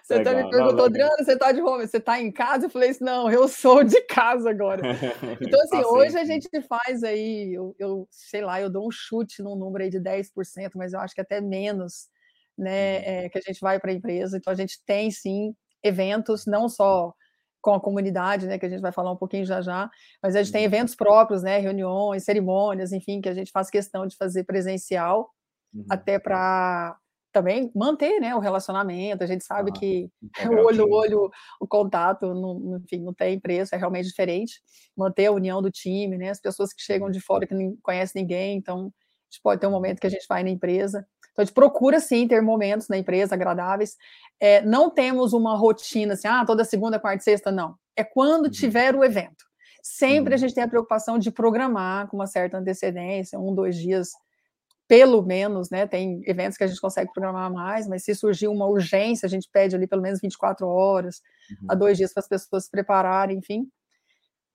[0.01, 2.67] Você até me perguntou, Adriana, você está de home, você está em casa?
[2.67, 4.81] Eu falei assim, não, eu sou de casa agora.
[5.41, 8.91] Então, assim, tá hoje a gente faz aí, eu, eu, sei lá, eu dou um
[8.91, 10.29] chute num número aí de 10%,
[10.75, 12.07] mas eu acho que até menos,
[12.57, 13.03] né, uhum.
[13.05, 14.37] é, que a gente vai para a empresa.
[14.37, 17.13] Então, a gente tem, sim, eventos, não só
[17.61, 19.89] com a comunidade, né, que a gente vai falar um pouquinho já já,
[20.21, 20.73] mas a gente tem uhum.
[20.73, 25.29] eventos próprios, né, reuniões, cerimônias, enfim, que a gente faz questão de fazer presencial,
[25.73, 25.85] uhum.
[25.89, 26.97] até para
[27.33, 29.23] também manter né, o relacionamento.
[29.23, 30.09] A gente sabe ah, que
[30.51, 34.61] o olho no olho, o contato, não, enfim, não tem preço, é realmente diferente.
[34.95, 36.29] Manter a união do time, né?
[36.29, 39.67] As pessoas que chegam de fora que não conhecem ninguém, então a gente pode ter
[39.67, 41.05] um momento que a gente vai na empresa.
[41.33, 43.97] Então a gente procura sim ter momentos na empresa agradáveis.
[44.39, 47.75] É, não temos uma rotina assim, ah, toda segunda, quarta e sexta, não.
[47.95, 48.51] É quando uhum.
[48.51, 49.43] tiver o evento.
[49.81, 50.35] Sempre uhum.
[50.35, 54.11] a gente tem a preocupação de programar com uma certa antecedência, um, dois dias
[54.87, 55.87] pelo menos, né?
[55.87, 59.49] Tem eventos que a gente consegue programar mais, mas se surgir uma urgência, a gente
[59.51, 61.67] pede ali pelo menos 24 horas uhum.
[61.69, 63.67] a dois dias para as pessoas se prepararem, enfim.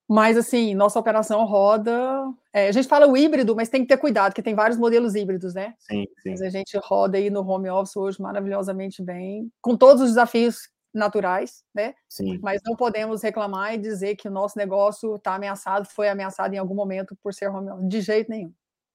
[0.09, 2.33] Mas, assim, nossa operação roda.
[2.51, 5.15] É, a gente fala o híbrido, mas tem que ter cuidado, porque tem vários modelos
[5.15, 5.75] híbridos, né?
[5.79, 6.31] Sim, sim.
[6.31, 10.71] Mas a gente roda aí no home office hoje maravilhosamente bem, com todos os desafios
[10.95, 11.95] naturais, né?
[12.09, 12.39] Sim.
[12.43, 16.59] Mas não podemos reclamar e dizer que o nosso negócio está ameaçado, foi ameaçado em
[16.59, 17.89] algum momento por ser home office.
[17.89, 18.53] De jeito nenhum.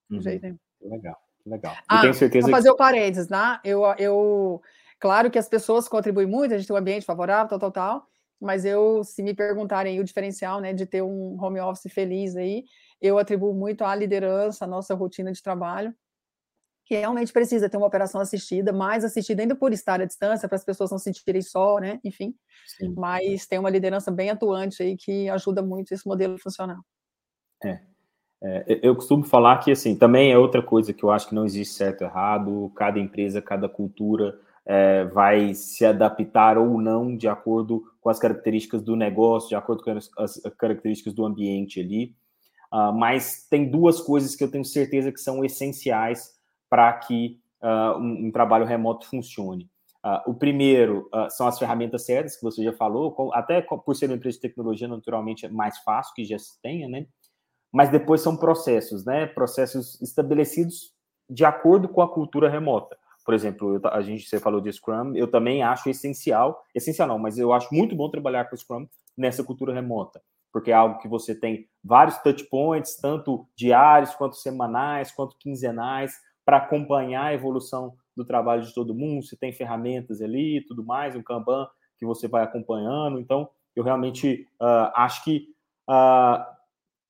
[0.10, 0.22] De uhum.
[0.22, 0.58] jeito nenhum.
[0.82, 1.18] Legal.
[1.46, 1.76] Legal.
[1.88, 2.74] Ah, tenho certeza fazer que...
[2.74, 3.60] o parênteses, né?
[3.64, 4.62] Eu, eu,
[5.00, 8.08] claro que as pessoas contribuem muito, a gente tem um ambiente favorável, tal, tal, tal,
[8.44, 12.66] mas eu, se me perguntarem o diferencial, né, de ter um home office feliz aí,
[13.02, 15.94] eu atribuo muito à liderança, à nossa rotina de trabalho,
[16.86, 20.58] que realmente precisa ter uma operação assistida, mais assistida ainda por estar à distância, para
[20.58, 22.36] as pessoas não se sentirem só, né, enfim,
[22.68, 22.94] Sim.
[22.98, 26.80] mas tem uma liderança bem atuante aí que ajuda muito esse modelo a funcionar.
[27.64, 27.80] É,
[28.44, 31.46] é, eu costumo falar que, assim, também é outra coisa que eu acho que não
[31.46, 37.28] existe certo ou errado, cada empresa, cada cultura é, vai se adaptar ou não de
[37.28, 42.16] acordo com as características do negócio, de acordo com as, as características do ambiente ali.
[42.72, 46.32] Uh, mas tem duas coisas que eu tenho certeza que são essenciais
[46.70, 49.70] para que uh, um, um, trabalho remoto funcione.
[50.04, 54.16] Uh, o primeiro são as ferramentas certas, que você já falou, até por ser uma
[54.16, 57.06] empresa de tecnologia, naturalmente é mais fácil que já se tenha, né?
[57.74, 59.26] mas depois são processos, né?
[59.26, 60.94] Processos estabelecidos
[61.28, 62.96] de acordo com a cultura remota.
[63.24, 67.18] Por exemplo, eu, a gente você falou de Scrum, eu também acho essencial, essencial não,
[67.18, 71.08] mas eu acho muito bom trabalhar com Scrum nessa cultura remota, porque é algo que
[71.08, 76.14] você tem vários touch points, tanto diários quanto semanais, quanto quinzenais,
[76.46, 79.24] para acompanhar a evolução do trabalho de todo mundo.
[79.24, 83.20] Você tem ferramentas ali, tudo mais, um Kanban que você vai acompanhando.
[83.20, 85.48] Então, eu realmente uh, acho que
[85.90, 86.44] uh,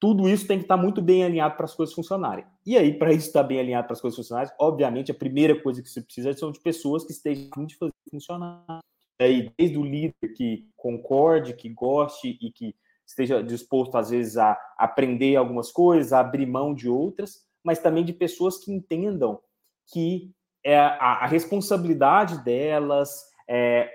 [0.04, 2.44] tudo isso tem que estar muito bem alinhado para as coisas funcionarem.
[2.66, 5.82] E aí, para isso estar bem alinhado para as coisas funcionarem, obviamente, a primeira coisa
[5.82, 8.82] que você precisa são de pessoas que estejam de fazer funcionar.
[9.18, 12.76] Aí, desde o líder que concorde, que goste e que
[13.08, 18.04] esteja disposto, às vezes, a aprender algumas coisas, a abrir mão de outras, mas também
[18.04, 19.40] de pessoas que entendam
[19.88, 20.34] que
[20.66, 23.10] é a, a responsabilidade delas,
[23.48, 23.90] é,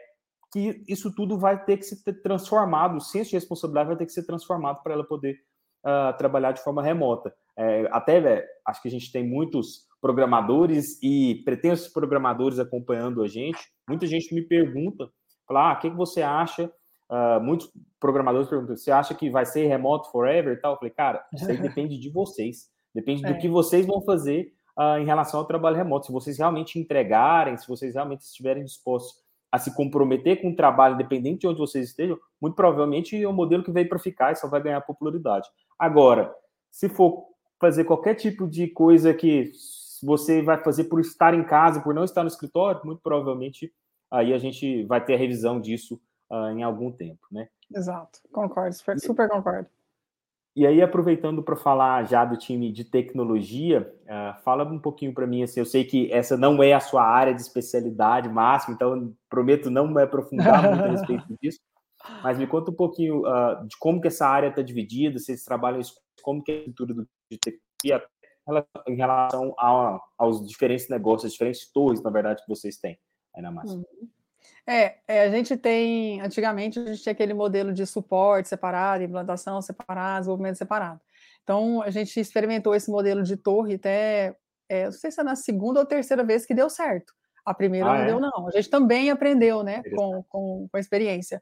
[0.50, 4.12] que isso tudo vai ter que ser transformado, o senso de responsabilidade vai ter que
[4.12, 5.46] ser transformado para ela poder
[5.84, 7.34] uh, trabalhar de forma remota.
[7.56, 13.26] É, até véio, acho que a gente tem muitos programadores e pretensos programadores acompanhando a
[13.26, 13.58] gente.
[13.88, 15.10] Muita gente me pergunta,
[15.46, 16.72] fala, ah, o que, que você acha?
[17.10, 20.74] Uh, muitos programadores perguntam, você acha que vai ser remoto forever e tal?
[20.74, 22.68] Eu falei, cara, isso aí depende de vocês.
[22.94, 23.32] Depende é.
[23.32, 26.06] do que vocês vão fazer uh, em relação ao trabalho remoto.
[26.06, 29.16] Se vocês realmente entregarem, se vocês realmente estiverem dispostos
[29.50, 33.32] a se comprometer com o trabalho, independente de onde vocês estejam, muito provavelmente é um
[33.32, 35.48] modelo que veio para ficar e só vai ganhar popularidade.
[35.78, 36.34] Agora,
[36.70, 37.24] se for
[37.58, 39.50] fazer qualquer tipo de coisa que
[40.02, 43.72] você vai fazer por estar em casa, por não estar no escritório, muito provavelmente
[44.10, 47.48] aí a gente vai ter a revisão disso uh, em algum tempo, né?
[47.74, 49.68] Exato, concordo, super, super concordo.
[50.58, 55.24] E aí, aproveitando para falar já do time de tecnologia, uh, fala um pouquinho para
[55.24, 59.14] mim, assim, eu sei que essa não é a sua área de especialidade máxima, então
[59.30, 61.60] prometo não me aprofundar muito a respeito disso,
[62.24, 65.44] mas me conta um pouquinho uh, de como que essa área está dividida, se eles
[65.44, 65.94] trabalham isso,
[66.24, 68.04] como que é a estrutura do, de tecnologia
[68.88, 72.98] em relação a, aos diferentes negócios, as diferentes torres, na verdade, que vocês têm
[73.32, 73.76] aí na massa.
[73.76, 73.84] Uhum.
[74.66, 79.62] É, é, a gente tem, antigamente, a gente tinha aquele modelo de suporte separado, implantação
[79.62, 81.00] separada, desenvolvimento separado.
[81.42, 84.36] Então, a gente experimentou esse modelo de torre até,
[84.68, 87.14] é, não sei se é na segunda ou terceira vez que deu certo.
[87.44, 88.06] A primeira ah, não é?
[88.06, 88.48] deu, não.
[88.48, 91.40] A gente também aprendeu, né, com, com, com a experiência.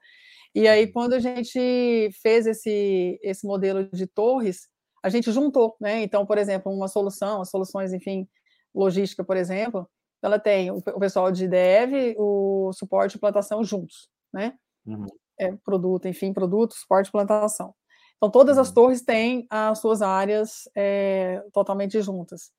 [0.55, 0.93] E aí, uhum.
[0.93, 4.69] quando a gente fez esse, esse modelo de torres,
[5.03, 6.03] a gente juntou, né?
[6.03, 8.29] Então, por exemplo, uma solução, as soluções, enfim,
[8.75, 9.89] logística, por exemplo,
[10.27, 14.55] ela tem o, pessoal de dev, o suporte e plantação juntos, né?
[14.85, 15.07] Uhum.
[15.39, 17.73] É, produto, enfim, produto, suporte e plantação.
[18.17, 18.75] Então, todas as uhum.
[18.75, 22.51] torres têm as suas áreas é, totalmente juntas.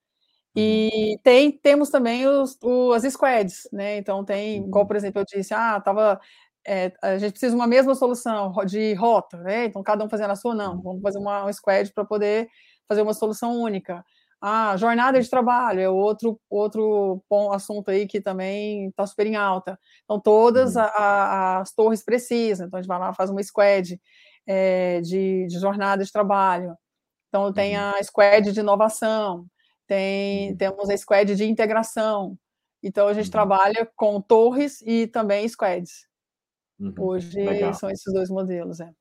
[0.56, 1.21] E uhum.
[1.23, 3.97] tem, temos também os, o, as squads, né?
[3.97, 6.21] Então, tem, igual, por exemplo, eu disse, ah, tava,
[6.65, 9.65] é, a gente precisa de uma mesma solução de rota, né?
[9.65, 10.82] Então, cada um fazendo a sua, não.
[10.82, 12.47] Vamos fazer uma, uma squad para poder
[12.88, 14.06] fazer uma solução única.
[14.39, 19.80] Ah, jornada de trabalho é outro, outro assunto aí que também está super em alta.
[20.04, 20.82] Então, todas uhum.
[20.82, 22.67] a, a, as torres precisam.
[22.67, 24.00] Então, a gente vai lá faz uma squad
[24.45, 26.76] é, de, de, jornada de trabalho.
[27.30, 27.84] Então, tem uhum.
[27.97, 29.45] a squad de inovação,
[29.88, 30.58] tem, uhum.
[30.58, 32.38] temos a squad de integração.
[32.84, 36.08] Então, a gente trabalha com torres e também squads.
[37.00, 37.73] Hoje Legal.
[37.73, 38.91] são esses dois modelos, é.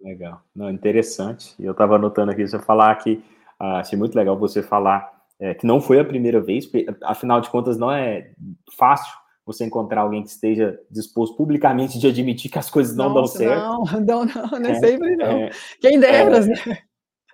[0.00, 0.42] Legal.
[0.54, 1.54] Não, interessante.
[1.58, 3.20] E eu estava anotando aqui, você falar que
[3.58, 7.40] ah, achei muito legal você falar é, que não foi a primeira vez, porque, afinal
[7.40, 8.30] de contas, não é
[8.76, 9.12] fácil
[9.44, 13.48] você encontrar alguém que esteja disposto publicamente de admitir que as coisas não Nossa, dão
[13.48, 13.66] certo.
[14.00, 15.26] Não, não, não, não é, sempre não.
[15.26, 16.78] É, Quem dera, é, né?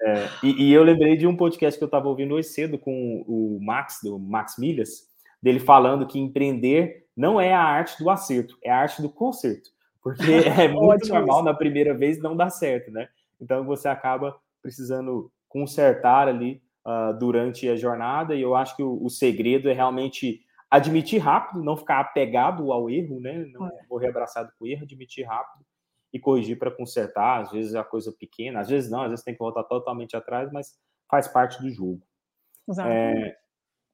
[0.03, 3.25] É, e, e, eu lembrei de um podcast que eu estava ouvindo hoje cedo com
[3.27, 5.09] o Max, do Max Milhas,
[5.41, 9.71] dele falando que empreender não é a arte do acerto, é a arte do conserto.
[10.03, 10.23] Porque
[10.61, 13.09] é muito normal na primeira vez não dar certo, né?
[13.41, 19.05] Então você acaba precisando consertar ali uh, durante a jornada, e eu acho que o,
[19.05, 23.45] o, segredo é realmente admitir rápido, não ficar apegado ao erro, né?
[23.53, 23.71] Não é.
[23.89, 25.63] morrer abraçado com o erro, admitir rápido
[26.11, 27.43] e corrigir para consertar.
[27.43, 30.17] Às vezes é a coisa pequena, às vezes não, às vezes tem que voltar totalmente
[30.17, 30.73] atrás, mas
[31.11, 32.01] faz parte do jogo.
[32.87, 33.37] É,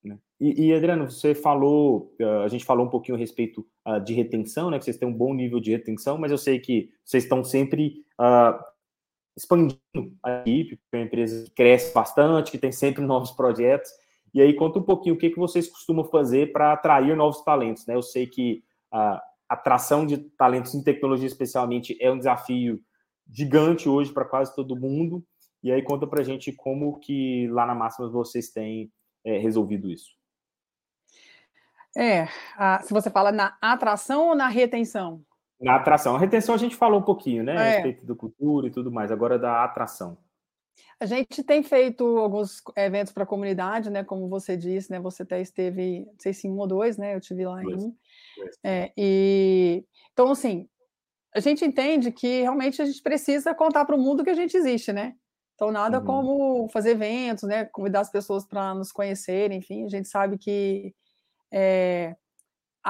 [0.05, 0.19] né?
[0.41, 4.15] E, e, Adriano, você falou, ah, a gente falou um pouquinho a respeito uh, de
[4.15, 4.79] retenção, né?
[4.79, 8.05] Que vocês têm um bom nível de retenção, mas eu sei que vocês estão sempre
[8.21, 8.57] uh,
[9.39, 9.79] expandindo
[10.23, 13.91] a equipe, é uma empresa que cresce bastante, que tem sempre novos projetos.
[14.35, 17.87] E aí, conta um pouquinho o que, que vocês costumam fazer para atrair novos talentos.
[17.87, 17.95] Né?
[17.95, 22.81] Eu sei que a atração de talentos em tecnologia, especialmente, é um desafio
[23.31, 25.25] gigante hoje para quase todo mundo.
[25.63, 28.93] E aí, conta para gente como que lá na Máxima vocês têm
[29.25, 30.19] é, resolvido isso.
[31.97, 35.25] É, a, se você fala na atração ou na retenção?
[35.61, 36.15] Na atração.
[36.15, 37.55] A retenção a gente falou um pouquinho, né?
[37.55, 37.59] É.
[37.59, 39.11] A respeito da cultura e tudo mais.
[39.11, 40.17] Agora da atração.
[41.01, 44.03] A gente tem feito alguns eventos para a comunidade, né?
[44.03, 44.99] Como você disse, né?
[45.01, 47.15] Você até esteve, não sei se um ou dois, né?
[47.15, 47.95] Eu tive lá em um.
[48.65, 50.69] É, e então, assim,
[51.35, 54.57] a gente entende que realmente a gente precisa contar para o mundo que a gente
[54.57, 55.15] existe, né?
[55.55, 56.05] Então, nada uhum.
[56.05, 57.65] como fazer eventos, né?
[57.67, 60.95] Convidar as pessoas para nos conhecerem, enfim, a gente sabe que
[61.53, 62.17] é,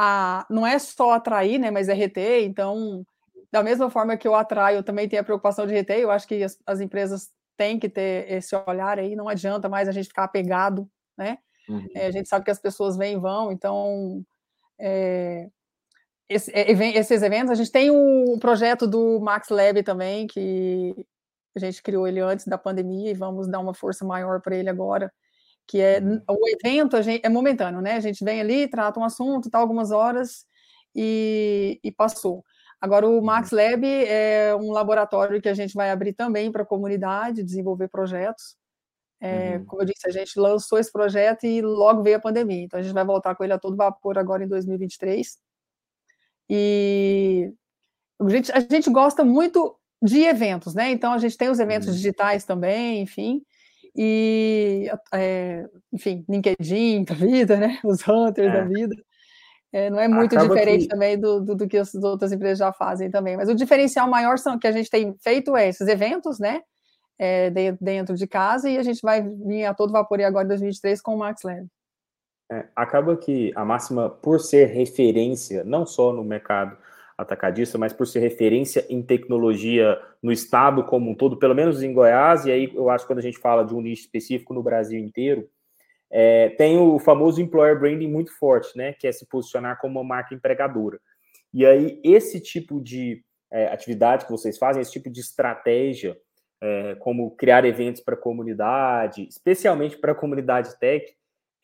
[0.01, 2.45] a, não é só atrair, né, mas é reter.
[2.45, 3.05] Então,
[3.51, 5.99] da mesma forma que eu atraio, eu também tenho a preocupação de reter.
[5.99, 9.89] Eu acho que as, as empresas tem que ter esse olhar aí, não adianta mais
[9.89, 11.39] a gente ficar apegado, né?
[11.69, 11.85] Uhum.
[11.97, 14.25] É, a gente sabe que as pessoas vêm e vão, então
[14.79, 15.49] é,
[16.29, 20.95] esse, é, esses eventos, a gente tem um projeto do Max Lab também, que
[21.57, 24.71] a gente criou ele antes da pandemia e vamos dar uma força maior para ele
[24.71, 25.13] agora,
[25.69, 26.23] que é uhum.
[26.27, 27.93] o evento a gente, é momentâneo, né?
[27.93, 30.47] A gente vem ali, trata um assunto, tá algumas horas
[30.97, 32.43] e, e passou.
[32.81, 33.59] Agora, o Max uhum.
[33.59, 38.57] Lab é um laboratório que a gente vai abrir também para a comunidade, desenvolver projetos.
[39.21, 39.65] É, uhum.
[39.67, 42.83] Como eu disse, a gente lançou esse projeto e logo veio a pandemia, então a
[42.83, 45.37] gente vai voltar com ele a todo vapor agora em 2023.
[46.49, 47.53] E
[48.19, 50.91] a gente, a gente gosta muito de eventos, né?
[50.93, 51.95] Então a gente tem os eventos uhum.
[51.95, 53.43] digitais também, enfim.
[54.01, 57.81] E, é, enfim, LinkedIn da vida, né?
[57.85, 58.53] Os hunters é.
[58.53, 58.95] da vida.
[59.73, 60.89] É, não é muito Acaba diferente que...
[60.89, 63.37] também do, do, do, que as outras empresas já fazem também.
[63.37, 66.63] Mas o diferencial maior são, que a gente tem feito é esses eventos, né?
[67.19, 71.03] É, dentro de casa, e a gente vai vir a todo vapor agora em 2023
[71.03, 71.67] com o Max Lab.
[72.53, 76.77] É, acaba que a máxima, por ser referência, não só no mercado
[77.19, 81.93] atacadista, mas por ser referência em tecnologia no estado como um todo, pelo menos em
[81.93, 84.63] Goiás, e aí eu acho que quando a gente fala de um nicho específico no
[84.63, 85.49] Brasil inteiro,
[86.11, 90.07] é, tem o famoso employer branding muito forte, né, que é se posicionar como uma
[90.07, 91.01] marca empregadora.
[91.53, 96.17] E aí esse tipo de é, atividade que vocês fazem, esse tipo de estratégia,
[96.61, 101.05] é, como criar eventos para a comunidade, especialmente para a comunidade tech,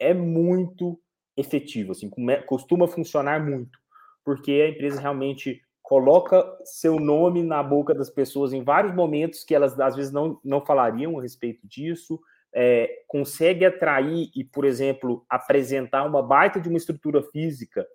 [0.01, 1.01] é muito
[1.37, 2.11] efetivo, assim,
[2.47, 3.79] costuma funcionar muito,
[4.25, 9.55] porque a empresa realmente coloca seu nome na boca das pessoas em vários momentos que
[9.55, 12.19] elas às vezes não, não falariam a respeito disso,
[12.55, 17.87] é, consegue atrair e, por exemplo, apresentar uma baita de uma estrutura física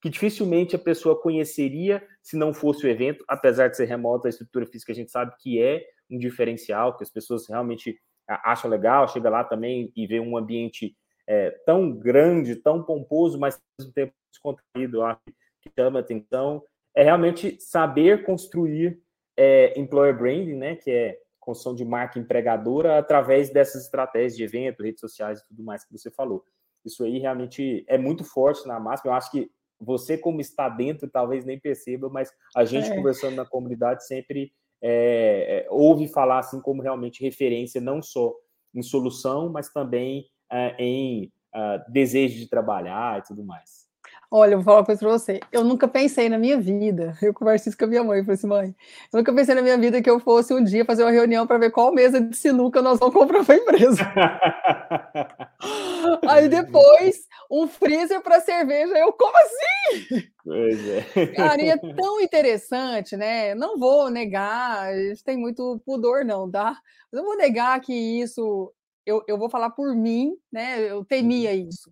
[0.00, 4.30] que dificilmente a pessoa conheceria se não fosse o evento, apesar de ser remota, a
[4.30, 9.08] estrutura física a gente sabe que é um diferencial, que as pessoas realmente acham legal,
[9.08, 10.94] chega lá também e vê um ambiente
[11.26, 15.34] é, tão grande, tão pomposo, mas ao mesmo tempo descontraído, acho que
[15.76, 16.62] chama atenção,
[16.94, 19.00] é realmente saber construir
[19.36, 24.82] é, employer branding, né, que é construção de marca empregadora através dessas estratégias de evento,
[24.82, 26.44] redes sociais e tudo mais que você falou.
[26.84, 29.10] Isso aí realmente é muito forte na máxima.
[29.10, 29.50] Eu acho que
[29.80, 32.94] você, como está dentro, talvez nem perceba, mas a gente é.
[32.94, 34.52] conversando na comunidade sempre
[34.82, 38.34] é, é, ouve falar assim como realmente referência, não só
[38.74, 43.87] em solução, mas também uh, em uh, desejo de trabalhar e tudo mais?
[44.30, 45.40] Olha, eu vou falar uma coisa para você.
[45.50, 47.16] Eu nunca pensei na minha vida.
[47.22, 48.18] Eu conversei isso com a minha mãe.
[48.18, 48.76] Eu falei assim, mãe,
[49.10, 51.56] eu nunca pensei na minha vida que eu fosse um dia fazer uma reunião para
[51.56, 54.02] ver qual mesa de sinuca nós vamos comprar para a empresa.
[56.28, 58.98] Aí depois, um freezer para cerveja.
[58.98, 60.28] Eu, como assim?
[60.44, 61.26] Pois é.
[61.34, 63.54] Cara, e é tão interessante, né?
[63.54, 66.76] Não vou negar, a gente tem muito pudor, não, tá?
[67.10, 68.70] Mas não vou negar que isso
[69.08, 70.90] eu, eu vou falar por mim, né?
[70.90, 71.68] Eu temia uhum.
[71.68, 71.90] isso.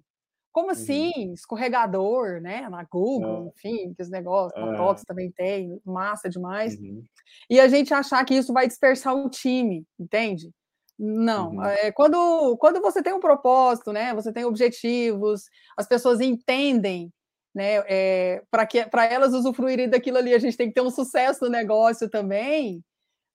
[0.56, 0.72] Como uhum.
[0.72, 1.12] assim?
[1.18, 1.34] Uhum.
[1.34, 2.66] Escorregador, né?
[2.70, 3.68] Na Google, é.
[3.68, 6.78] enfim, que os negócios, na TOTS também tem, massa demais.
[6.78, 7.04] Uhum.
[7.50, 10.50] E a gente achar que isso vai dispersar o time, entende?
[10.98, 11.50] Não.
[11.50, 11.62] Uhum.
[11.62, 14.14] É, quando, quando você tem um propósito, né?
[14.14, 15.42] Você tem objetivos,
[15.76, 17.12] as pessoas entendem,
[17.54, 17.82] né?
[17.86, 22.08] É, para elas usufruírem daquilo ali, a gente tem que ter um sucesso no negócio
[22.08, 22.82] também.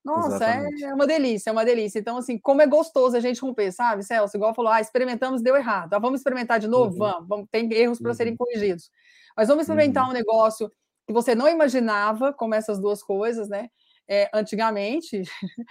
[0.04, 2.00] Nossa, é, é uma delícia, é uma delícia.
[2.00, 4.36] Então, assim, como é gostoso a gente romper, sabe, Celso?
[4.36, 5.94] Igual falou, ah, experimentamos, deu errado.
[5.94, 6.92] Ah, vamos experimentar de novo?
[6.94, 6.98] Uhum.
[6.98, 8.16] Vamos, vamos, tem erros para uhum.
[8.16, 8.90] serem corrigidos.
[9.38, 10.10] Mas vamos experimentar uhum.
[10.10, 10.72] um negócio
[11.06, 13.70] que você não imaginava, como essas duas coisas, né?
[14.08, 15.22] É, antigamente,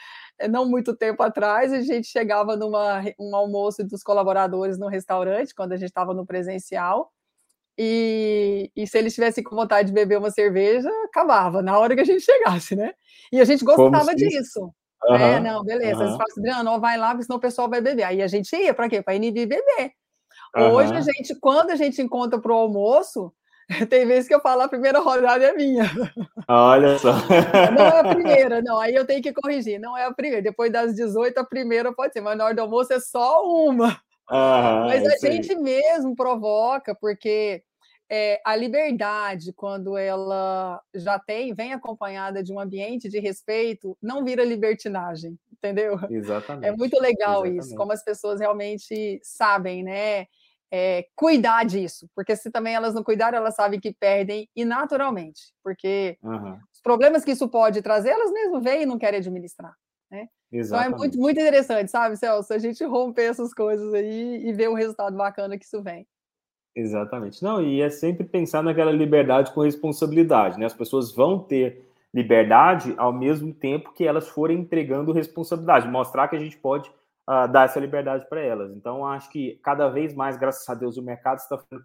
[0.49, 5.72] não muito tempo atrás, a gente chegava numa um almoço dos colaboradores no restaurante, quando
[5.72, 7.12] a gente estava no presencial,
[7.83, 12.03] e, e, se eles tivessem com vontade de beber uma cerveja, acabava na hora que
[12.03, 12.93] a gente chegasse, né?
[13.33, 14.70] E a gente gostava disso.
[15.03, 15.97] Uhum, é, não, beleza.
[15.97, 16.03] Uhum.
[16.03, 18.03] Eles falam assim, Adriano, vai lá, porque senão o pessoal vai beber.
[18.03, 19.01] Aí a gente ia para quê?
[19.01, 19.93] Para inibir beber.
[20.55, 20.72] Uhum.
[20.72, 23.33] Hoje, a gente, quando a gente encontra para o almoço,
[23.89, 25.91] tem vezes que eu falo a primeira rodada é minha.
[26.47, 27.14] Olha só.
[27.74, 28.78] Não é a primeira, não.
[28.78, 29.81] Aí eu tenho que corrigir.
[29.81, 30.43] Não é a primeira.
[30.43, 33.99] Depois das 18, a primeira pode ser, mas na hora do almoço é só uma.
[34.28, 37.62] mas a gente mesmo provoca, porque
[38.11, 44.24] é, a liberdade, quando ela já tem, vem acompanhada de um ambiente de respeito, não
[44.24, 45.96] vira libertinagem, entendeu?
[46.11, 46.66] Exatamente.
[46.66, 47.66] É muito legal Exatamente.
[47.66, 50.26] isso, como as pessoas realmente sabem, né?
[50.72, 55.52] É, cuidar disso, porque se também elas não cuidarem, elas sabem que perdem e naturalmente,
[55.64, 56.56] porque uhum.
[56.72, 59.74] os problemas que isso pode trazer, elas mesmo veem e não querem administrar,
[60.08, 60.28] né?
[60.52, 60.88] Exatamente.
[60.88, 62.52] Então é muito, muito interessante, sabe, Celso?
[62.52, 66.06] A gente romper essas coisas aí e ver o resultado bacana que isso vem.
[66.75, 67.43] Exatamente.
[67.43, 70.66] Não, e é sempre pensar naquela liberdade com responsabilidade, né?
[70.66, 76.37] As pessoas vão ter liberdade ao mesmo tempo que elas forem entregando responsabilidade, mostrar que
[76.37, 76.89] a gente pode
[77.29, 78.73] uh, dar essa liberdade para elas.
[78.73, 81.85] Então, acho que cada vez mais, graças a Deus, o mercado está ficando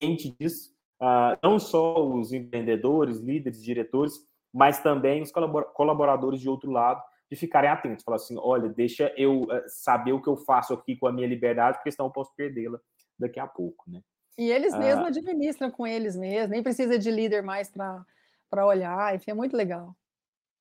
[0.00, 4.14] ciente disso, uh, não só os empreendedores, líderes, diretores,
[4.52, 5.32] mas também os
[5.74, 10.22] colaboradores de outro lado, de ficarem atentos, falar assim, olha, deixa eu uh, saber o
[10.22, 12.78] que eu faço aqui com a minha liberdade, porque senão eu posso perdê-la
[13.18, 14.00] daqui a pouco, né?
[14.36, 19.30] E eles mesmos administram com eles mesmos, nem precisa de líder mais para olhar, enfim,
[19.30, 19.94] é muito legal.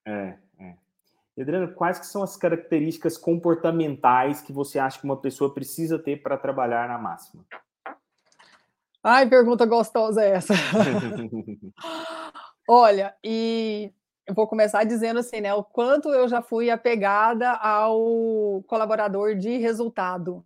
[0.06, 0.76] É, é.
[1.42, 6.22] Adriano, quais que são as características comportamentais que você acha que uma pessoa precisa ter
[6.22, 7.44] para trabalhar na máxima?
[9.04, 10.54] Ai, pergunta gostosa é essa.
[12.70, 13.92] Olha, e
[14.26, 15.54] eu vou começar dizendo assim, né?
[15.54, 20.46] O quanto eu já fui apegada ao colaborador de resultado.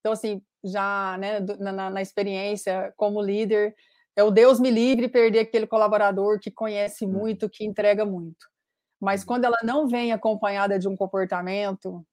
[0.00, 3.74] Então, assim, já né, na, na experiência como líder,
[4.16, 7.10] é o Deus me livre perder aquele colaborador que conhece hum.
[7.10, 8.46] muito, que entrega muito.
[9.00, 9.26] Mas uhum.
[9.26, 12.04] quando ela não vem acompanhada de um comportamento,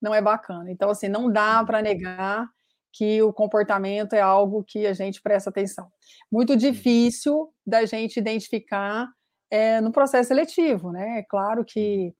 [0.00, 0.70] não é bacana.
[0.70, 1.66] Então, assim, não dá uhum.
[1.66, 2.48] para negar
[2.92, 5.90] que o comportamento é algo que a gente presta atenção.
[6.30, 9.08] Muito difícil da gente identificar
[9.50, 11.20] é, no processo seletivo, né?
[11.20, 12.12] É claro que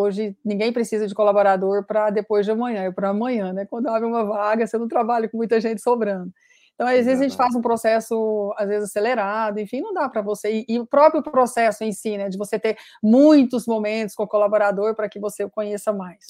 [0.00, 3.66] hoje ninguém precisa de colaborador para depois de amanhã, é para amanhã, né?
[3.66, 6.32] Quando abre uma vaga, você não trabalha com muita gente sobrando.
[6.76, 10.20] Então, às vezes, a gente faz um processo, às vezes, acelerado, enfim, não dá para
[10.20, 10.60] você.
[10.60, 14.28] E, e, o próprio processo em si, né, de você ter muitos momentos com o
[14.28, 16.26] colaborador para que você o conheça mais.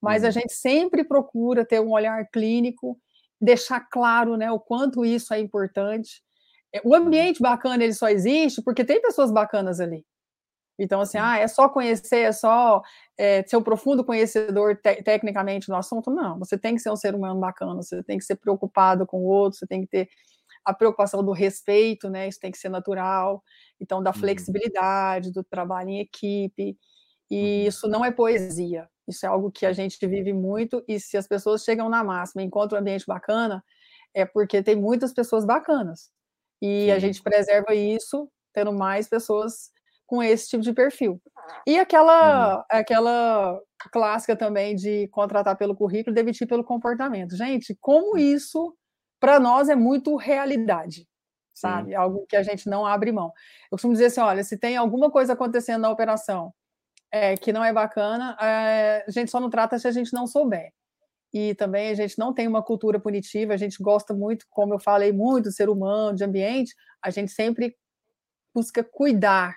[0.00, 0.28] Mas uhum.
[0.28, 2.98] a gente sempre procura ter um olhar clínico,
[3.38, 6.22] deixar claro né, o quanto isso é importante.
[6.74, 10.02] É, o ambiente bacana ele só existe porque tem pessoas bacanas ali.
[10.78, 12.82] Então, assim, ah, é só conhecer, é só
[13.16, 16.10] é, ser um profundo conhecedor te tecnicamente do assunto.
[16.10, 19.18] Não, você tem que ser um ser humano bacana, você tem que ser preocupado com
[19.18, 20.08] o outro, você tem que ter
[20.64, 22.26] a preocupação do respeito, né?
[22.26, 23.42] Isso tem que ser natural.
[23.80, 24.16] Então, da uhum.
[24.16, 26.76] flexibilidade, do trabalho em equipe.
[27.30, 27.68] E uhum.
[27.68, 28.88] isso não é poesia.
[29.06, 30.82] Isso é algo que a gente vive muito.
[30.88, 33.62] E se as pessoas chegam na máxima e encontram um ambiente bacana,
[34.14, 36.10] é porque tem muitas pessoas bacanas.
[36.62, 36.90] E Sim.
[36.92, 39.70] a gente preserva isso tendo mais pessoas
[40.06, 41.20] com esse tipo de perfil.
[41.66, 42.62] E aquela, uhum.
[42.70, 47.36] aquela clássica também de contratar pelo currículo e demitir pelo comportamento.
[47.36, 48.76] Gente, como isso,
[49.20, 51.06] para nós, é muito realidade,
[51.52, 51.90] sabe?
[51.90, 51.94] Sim.
[51.94, 53.32] Algo que a gente não abre mão.
[53.66, 56.52] Eu costumo dizer assim: olha, se tem alguma coisa acontecendo na operação
[57.10, 60.26] é, que não é bacana, é, a gente só não trata se a gente não
[60.26, 60.72] souber.
[61.32, 64.78] E também a gente não tem uma cultura punitiva, a gente gosta muito, como eu
[64.78, 67.76] falei, muito do ser humano, de ambiente, a gente sempre
[68.54, 69.56] busca cuidar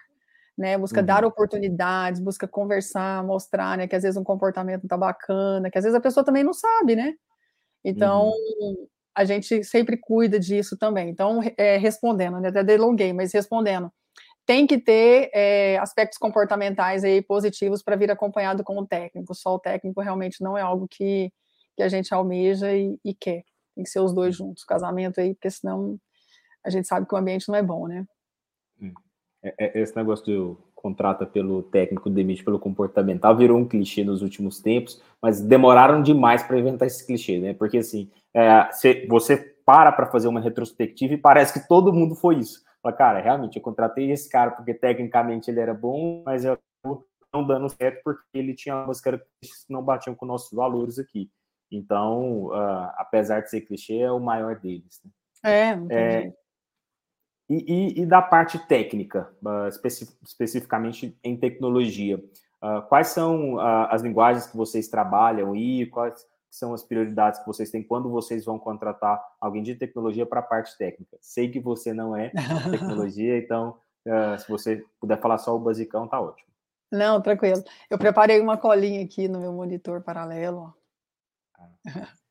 [0.58, 0.78] né?
[0.78, 1.06] Busca uhum.
[1.06, 3.88] dar oportunidades, busca conversar, mostrar, né?
[3.88, 6.54] Que às vezes um comportamento não tá bacana, que às vezes a pessoa também não
[6.54, 7.14] sabe, né?
[7.84, 8.30] Então,
[8.60, 8.88] uhum.
[9.14, 11.10] a gente sempre cuida disso também.
[11.10, 12.50] Então, é, respondendo, né?
[12.50, 13.92] Até delonguei, mas respondendo.
[14.46, 19.36] Tem que ter é, aspectos comportamentais aí positivos para vir acompanhado com o técnico.
[19.36, 21.32] Só o técnico realmente não é algo que,
[21.76, 23.44] que a gente almeja e, e quer.
[23.76, 26.00] Tem que ser os dois juntos, casamento aí, porque senão
[26.64, 28.06] a gente sabe que o ambiente não é bom, né?
[28.82, 28.94] Hum.
[29.44, 34.22] É, é, esse negócio do contrata pelo técnico, demite pelo comportamental, virou um clichê nos
[34.22, 37.54] últimos tempos, mas demoraram demais para inventar esse clichê, né?
[37.54, 38.70] Porque assim, é,
[39.10, 39.36] você
[39.66, 42.64] para para fazer uma retrospectiva e parece que todo mundo foi isso.
[42.82, 46.58] Fala, cara, realmente, eu contratei esse cara porque tecnicamente ele era bom, mas eu
[47.34, 51.30] não dando certo porque ele tinha algumas características que não batiam com nossos valores aqui.
[51.72, 55.02] Então, uh, apesar de ser clichê, é o maior deles.
[55.04, 55.12] Né?
[55.44, 56.34] É, é,
[57.50, 57.56] e,
[58.00, 59.68] e, e da parte técnica, uh,
[60.24, 62.18] especificamente em tecnologia,
[62.62, 67.48] uh, quais são uh, as linguagens que vocês trabalham e quais são as prioridades que
[67.48, 71.18] vocês têm quando vocês vão contratar alguém de tecnologia para a parte técnica?
[71.22, 72.34] Sei que você não é de
[72.72, 73.78] tecnologia, então
[74.40, 76.48] se você puder falar só o basicão, tá ótimo.
[76.90, 77.62] Não, tranquilo.
[77.90, 80.74] Eu preparei uma colinha aqui no meu monitor paralelo.
[81.54, 82.08] Ah.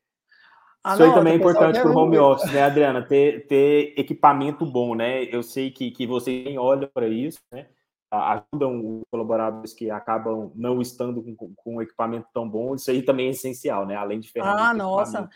[0.87, 3.03] Ah, Isso aí também é importante para o home office, né, Adriana?
[3.03, 5.25] Ter, ter equipamento bom, né?
[5.25, 7.67] Eu sei que, que você olha para isso, né?
[8.09, 12.77] Ajudam os colaboradores que acabam não estando com, com um equipamento tão bom.
[12.77, 13.97] Isso aí também é essencial, né?
[13.97, 14.65] Além de ferramentas.
[14.65, 15.29] Ah, nossa.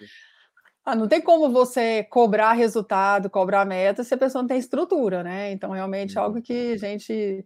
[0.85, 5.25] Ah, não tem como você cobrar resultado, cobrar meta, se a pessoa não tem estrutura,
[5.25, 5.51] né?
[5.51, 7.45] Então, realmente é algo que a gente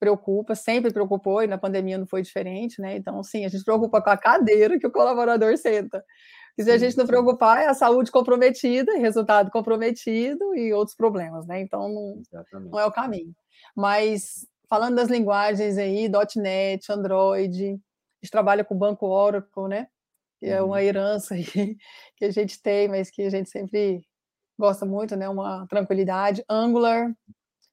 [0.00, 2.96] preocupa, sempre preocupou, e na pandemia não foi diferente, né?
[2.96, 6.02] Então, sim, a gente preocupa com a cadeira que o colaborador senta.
[6.56, 11.46] E se a gente não preocupar, é a saúde comprometida, resultado comprometido e outros problemas,
[11.46, 11.60] né?
[11.60, 12.22] Então, não,
[12.60, 13.34] não é o caminho.
[13.74, 17.68] Mas, falando das linguagens aí, .NET, Android, a
[18.22, 19.88] gente trabalha com o Banco Oracle, né?
[20.38, 20.82] Que é uma uhum.
[20.82, 21.76] herança aí
[22.16, 24.02] que a gente tem, mas que a gente sempre
[24.58, 25.28] gosta muito, né?
[25.28, 26.44] Uma tranquilidade.
[26.48, 27.12] Angular,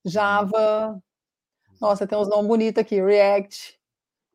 [0.06, 1.02] Java,
[1.80, 3.79] Nossa, tem uns nomes bonitos aqui, React.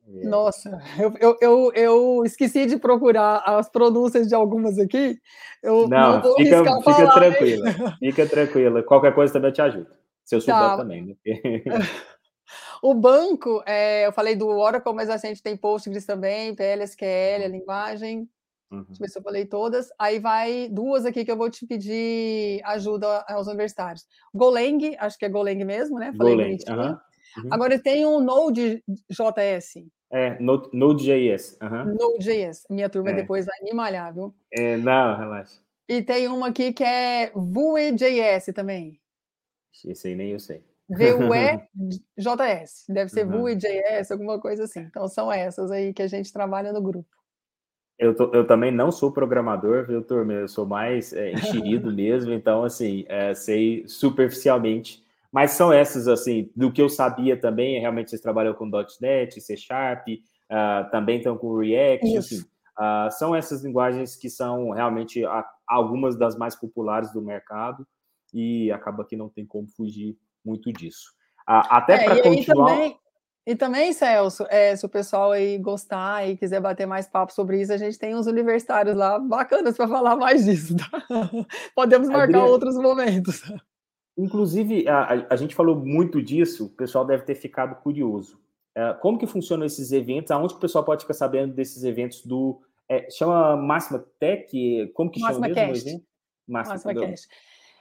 [0.06, 5.18] Nossa, eu, eu, eu, eu, esqueci de procurar as pronúncias de algumas aqui.
[5.62, 8.82] Eu não, não fica, fica falar, tranquila, fica tranquila.
[8.82, 9.90] Qualquer coisa também eu te ajudo.
[10.24, 10.76] Se eu souber tá.
[10.76, 11.14] também, né?
[12.82, 17.48] O banco, é, eu falei do Oracle, mas a gente tem Postgres também, PLSQL, a
[17.48, 18.28] linguagem.
[18.70, 18.84] Uhum.
[18.84, 19.88] Deixa eu ver se eu falei todas.
[19.98, 24.06] Aí vai duas aqui que eu vou te pedir ajuda aos universitários.
[24.34, 26.12] Golang, acho que é Golang mesmo, né?
[26.14, 26.98] Falei Golang, uhum.
[27.36, 27.48] Uhum.
[27.50, 29.74] Agora tem um Node.js.
[30.10, 31.58] É, Node.js.
[31.60, 31.94] Uhum.
[31.94, 32.64] Node.js.
[32.70, 33.14] Minha turma é.
[33.14, 34.34] depois vai me malhar, viu?
[34.52, 35.60] É, não, relaxa.
[35.88, 39.00] E tem uma aqui que é Vue.js também.
[39.84, 40.64] Esse aí nem eu sei.
[40.88, 42.84] V-U-E-J-S.
[42.92, 43.42] Deve ser uhum.
[43.42, 44.80] Vue.js, alguma coisa assim.
[44.80, 47.08] Então são essas aí que a gente trabalha no grupo.
[47.98, 50.32] Eu, tô, eu também não sou programador, viu, turma?
[50.32, 55.03] Eu sou mais é, enxerido mesmo, então, assim, é, sei superficialmente.
[55.34, 58.70] Mas são essas, assim, do que eu sabia também, realmente vocês trabalham com
[59.00, 62.34] .NET, C Sharp, uh, também estão com React, Isso.
[62.36, 62.44] enfim.
[62.78, 67.84] Uh, são essas linguagens que são realmente a, algumas das mais populares do mercado
[68.32, 71.12] e acaba que não tem como fugir muito disso.
[71.48, 72.68] Uh, até é, para continuar...
[72.68, 72.96] Também...
[73.44, 77.60] E também, Celso, é, se o pessoal aí gostar e quiser bater mais papo sobre
[77.60, 80.76] isso, a gente tem uns universitários lá bacanas para falar mais disso.
[80.76, 81.02] Tá?
[81.74, 83.42] Podemos marcar Adriana, outros momentos.
[84.16, 88.38] Inclusive, a, a, gente falou muito disso, o pessoal deve ter ficado curioso.
[88.74, 90.30] É, como que funcionam esses eventos?
[90.30, 92.60] Aonde o pessoal pode ficar sabendo desses eventos do...
[92.88, 94.92] É, chama Máxima Tech?
[94.94, 95.84] Como que Máxima chama mesmo?
[95.84, 96.06] Cast.
[96.46, 97.28] Máxima, Máxima Cast.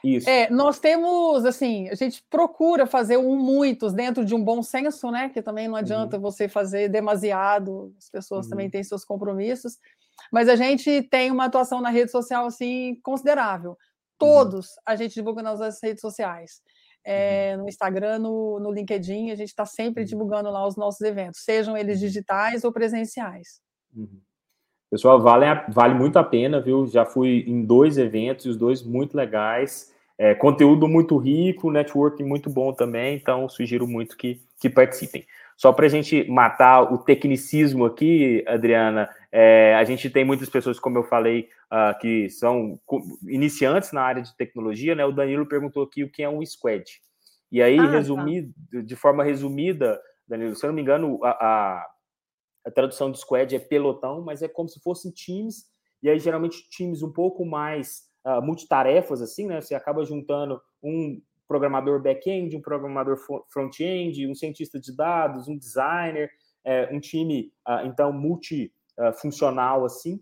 [0.04, 0.30] Isso.
[0.30, 5.10] É, nós temos, assim, a gente procura fazer um muitos dentro de um bom senso,
[5.10, 5.30] né?
[5.30, 6.22] Que também não adianta uhum.
[6.22, 8.50] você fazer demasiado, as pessoas uhum.
[8.50, 9.78] também têm seus compromissos.
[10.30, 13.78] Mas a gente tem uma atuação na rede social, assim, considerável.
[14.24, 14.34] Uhum.
[14.34, 14.76] Todos uhum.
[14.86, 16.62] a gente divulga nas redes sociais.
[17.06, 20.08] É, no Instagram, no, no LinkedIn, a gente está sempre uhum.
[20.08, 22.08] divulgando lá os nossos eventos, sejam eles uhum.
[22.08, 23.62] digitais ou presenciais.
[24.90, 26.86] Pessoal, vale, vale muito a pena, viu?
[26.88, 29.92] Já fui em dois eventos, os dois muito legais.
[30.18, 35.26] É, conteúdo muito rico, networking muito bom também, então sugiro muito que, que participem.
[35.58, 40.80] Só para a gente matar o tecnicismo aqui, Adriana, é, a gente tem muitas pessoas,
[40.80, 42.80] como eu falei, uh, que são
[43.28, 45.06] iniciantes na área de tecnologia, né?
[45.06, 46.84] O Danilo perguntou aqui o que é um squad.
[47.52, 48.82] E aí, ah, resumir, tá.
[48.82, 51.88] de forma resumida, Danilo, se eu não me engano, a, a,
[52.66, 55.66] a tradução de squad é pelotão, mas é como se fossem times,
[56.02, 59.62] e aí geralmente times um pouco mais uh, multitarefas, assim, né?
[59.62, 61.22] Você acaba juntando um
[61.54, 63.16] programador back-end, um programador
[63.48, 66.32] front-end, um cientista de dados, um designer,
[66.66, 70.20] é, um time, uh, então, multifuncional, assim,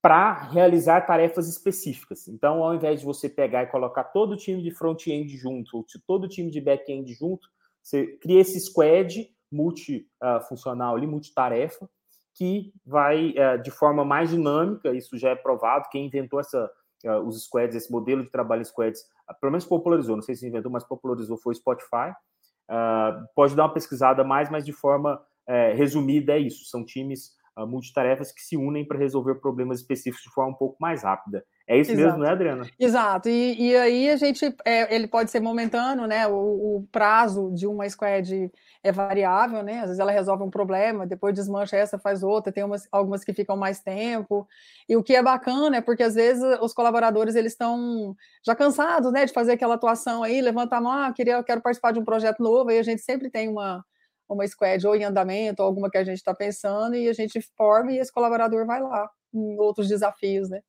[0.00, 2.26] para realizar tarefas específicas.
[2.28, 5.84] Então, ao invés de você pegar e colocar todo o time de front-end junto, ou
[6.06, 7.46] todo o time de back-end junto,
[7.82, 11.88] você cria esse squad multifuncional ali, multitarefa,
[12.34, 16.70] que vai de forma mais dinâmica, isso já é provado, quem inventou essa
[17.24, 19.02] os squads, esse modelo de trabalho squads,
[19.40, 22.12] pelo menos popularizou, não sei se inventou, mas popularizou foi o Spotify.
[22.70, 27.36] Uh, pode dar uma pesquisada mais, mas de forma é, resumida é isso, são times
[27.66, 31.44] multitarefas que se unem para resolver problemas específicos de forma um pouco mais rápida.
[31.68, 32.06] É isso Exato.
[32.06, 32.66] mesmo, né, Adriana?
[32.78, 33.28] Exato.
[33.28, 36.26] E, e aí a gente, é, ele pode ser momentâneo, né?
[36.26, 36.32] O,
[36.78, 38.50] o, prazo de uma squad
[38.82, 39.80] é variável, né?
[39.80, 42.50] Às vezes ela resolve um problema, depois desmancha essa, faz outra.
[42.50, 44.48] Tem umas, algumas que ficam mais tempo.
[44.88, 49.12] E o que é bacana é porque às vezes os colaboradores eles estão já cansados,
[49.12, 52.00] né, de fazer aquela atuação aí, levanta a mão, ah, queria, eu quero participar de
[52.00, 52.70] um projeto novo.
[52.70, 53.84] Aí a gente sempre tem uma
[54.28, 57.40] uma squad ou em andamento, ou alguma que a gente está pensando, e a gente
[57.56, 60.60] forma e esse colaborador vai lá em outros desafios, né?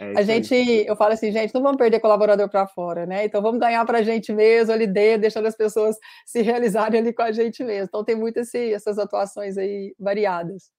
[0.00, 0.86] É a gente, aí.
[0.86, 3.24] eu falo assim, gente, não vamos perder colaborador para fora, né?
[3.24, 7.12] Então vamos ganhar para a gente mesmo ali dentro, deixando as pessoas se realizarem ali
[7.12, 7.86] com a gente mesmo.
[7.88, 10.70] Então tem muitas essas atuações aí variadas.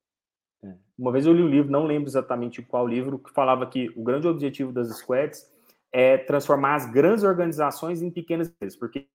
[0.63, 0.73] É.
[0.97, 4.03] Uma vez eu li um livro, não lembro exatamente qual livro, que falava que o
[4.03, 5.45] grande objetivo das squads
[5.91, 9.07] é transformar as grandes organizações em pequenas empresas, porque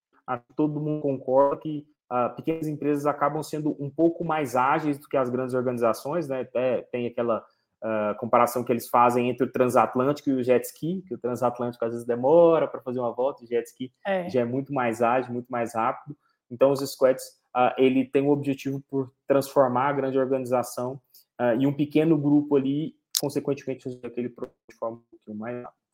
[0.57, 5.17] todo mundo concorda que uh, pequenas empresas acabam sendo um pouco mais ágeis do que
[5.17, 6.47] as grandes organizações, né?
[6.55, 7.45] É, tem aquela
[7.85, 11.85] uh, comparação que eles fazem entre o transatlântico e o jet ski, que o transatlântico
[11.85, 14.29] às vezes demora para fazer uma volta, o jet ski é.
[14.29, 16.17] já é muito mais ágil, muito mais rápido.
[16.51, 17.25] Então, os squads,
[17.55, 21.01] uh, ele tem o objetivo por transformar a grande organização
[21.41, 25.85] uh, e um pequeno grupo ali, consequentemente, aquele de forma um pouquinho mais rápida.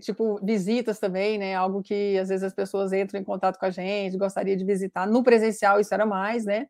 [0.00, 1.54] tipo visitas também, né?
[1.54, 5.06] Algo que às vezes as pessoas entram em contato com a gente, gostaria de visitar.
[5.06, 6.66] No presencial isso era mais, né?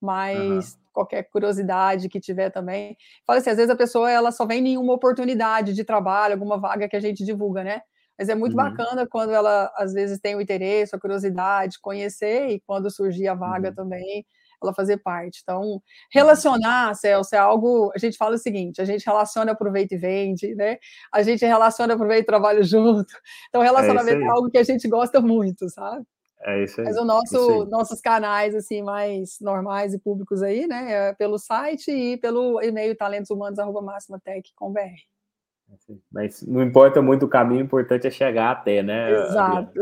[0.00, 0.80] Mas uhum.
[0.92, 2.96] qualquer curiosidade que tiver também.
[3.26, 6.58] Fala assim, às vezes a pessoa ela só vem em uma oportunidade de trabalho, alguma
[6.58, 7.82] vaga que a gente divulga, né?
[8.18, 8.64] Mas é muito uhum.
[8.64, 13.34] bacana quando ela às vezes tem o interesse, a curiosidade, conhecer e quando surgir a
[13.34, 13.74] vaga uhum.
[13.74, 14.26] também
[14.62, 15.40] ela fazer parte.
[15.42, 17.92] Então, relacionar, Celso, é algo.
[17.94, 20.78] A gente fala o seguinte: a gente relaciona, aproveita e vende, né?
[21.12, 23.12] A gente relaciona, aproveita e trabalha junto.
[23.48, 26.04] Então, relacionamento é, é algo que a gente gosta muito, sabe?
[26.40, 26.86] É isso aí.
[26.86, 31.90] Mas o nosso, nossos canais assim mais normais e públicos aí, né, é pelo site
[31.90, 34.78] e pelo e-mail talentoshumanos@maximatech.com.br.
[34.78, 35.74] É
[36.10, 39.10] Mas não importa muito o caminho, o importante é chegar até, né?
[39.10, 39.80] Exato.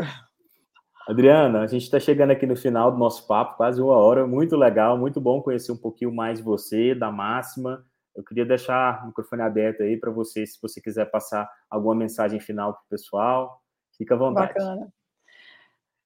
[1.06, 1.60] Adriana?
[1.60, 4.98] A gente está chegando aqui no final do nosso papo, quase uma hora, muito legal,
[4.98, 7.84] muito bom conhecer um pouquinho mais de você, da Máxima.
[8.14, 12.40] Eu queria deixar o microfone aberto aí para você, se você quiser passar alguma mensagem
[12.40, 13.60] final para o pessoal,
[13.96, 14.54] fica à vontade.
[14.54, 14.88] Bacana.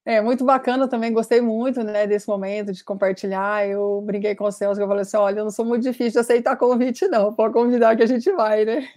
[0.05, 4.51] É, muito bacana também, gostei muito, né, desse momento de compartilhar, eu brinquei com o
[4.51, 7.53] Celso, eu falei assim, olha, eu não sou muito difícil de aceitar convite não, pode
[7.53, 8.88] convidar que a gente vai, né?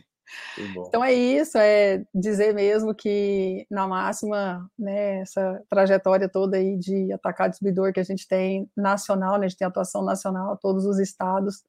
[0.88, 7.11] Então é isso, é dizer mesmo que na máxima, né, essa trajetória toda aí de
[7.11, 10.99] atacar distribuidor que a gente tem nacional, né, a gente tem atuação nacional, todos os
[10.99, 11.63] estados,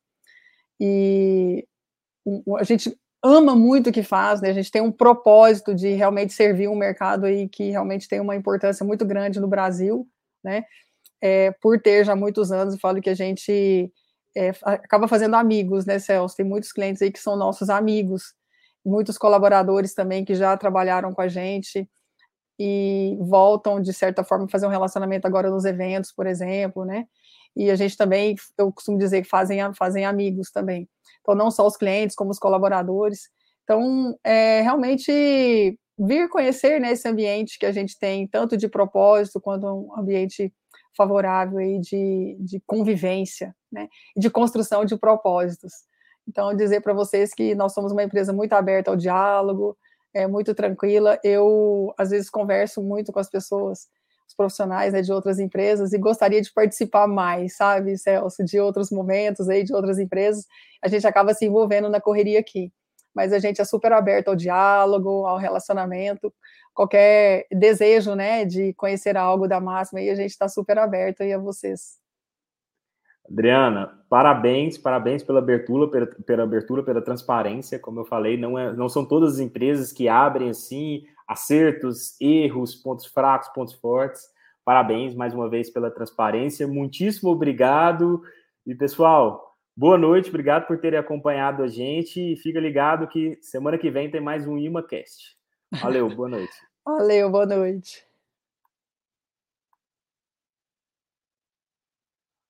[0.81, 1.67] e
[2.59, 6.33] a gente ama muito o que faz, né, a gente tem um propósito de realmente
[6.33, 10.07] servir um mercado aí que realmente tem uma importância muito grande no Brasil,
[10.43, 10.65] né,
[11.21, 13.91] é, por ter já muitos anos, falo que a gente
[14.37, 16.37] é, acaba fazendo amigos, né, Celso?
[16.37, 18.35] Tem muitos clientes aí que são nossos amigos,
[18.85, 21.89] muitos colaboradores também que já trabalharam com a gente
[22.59, 27.07] e voltam, de certa forma, fazer um relacionamento agora nos eventos, por exemplo, né?
[27.57, 30.89] E a gente também, eu costumo dizer que fazem, fazem amigos também.
[31.21, 33.29] Então, não só os clientes, como os colaboradores.
[33.63, 39.41] Então, é realmente vir conhecer né, esse ambiente que a gente tem, tanto de propósito
[39.41, 40.53] quanto um ambiente
[40.97, 43.89] favorável aí de, de convivência, né?
[44.17, 45.73] De construção de propósitos.
[46.27, 49.77] Então, dizer para vocês que nós somos uma empresa muito aberta ao diálogo,
[50.15, 51.19] é muito tranquila.
[51.23, 53.89] Eu, às vezes, converso muito com as pessoas,
[54.27, 58.91] os profissionais né, de outras empresas, e gostaria de participar mais, sabe, Celso, de outros
[58.91, 60.47] momentos aí, de outras empresas.
[60.83, 62.73] A gente acaba se envolvendo na correria aqui.
[63.15, 66.35] Mas a gente é super aberto ao diálogo, ao relacionamento,
[66.75, 71.33] qualquer desejo, né, de conhecer algo da máxima, e a gente está super aberto aí
[71.33, 72.04] a vocês.
[73.31, 77.79] Adriana, parabéns, parabéns pela abertura, pela, pela, abertura, pela transparência.
[77.79, 82.75] Como eu falei, não, é, não são todas as empresas que abrem assim acertos, erros,
[82.75, 84.23] pontos fracos, pontos fortes.
[84.65, 86.67] Parabéns mais uma vez pela transparência.
[86.67, 88.23] Muitíssimo obrigado.
[88.67, 92.21] E pessoal, boa noite, obrigado por terem acompanhado a gente.
[92.21, 95.37] E fica ligado que semana que vem tem mais um ImaCast.
[95.83, 96.55] Valeu, boa noite.
[96.85, 98.07] Valeu, boa noite.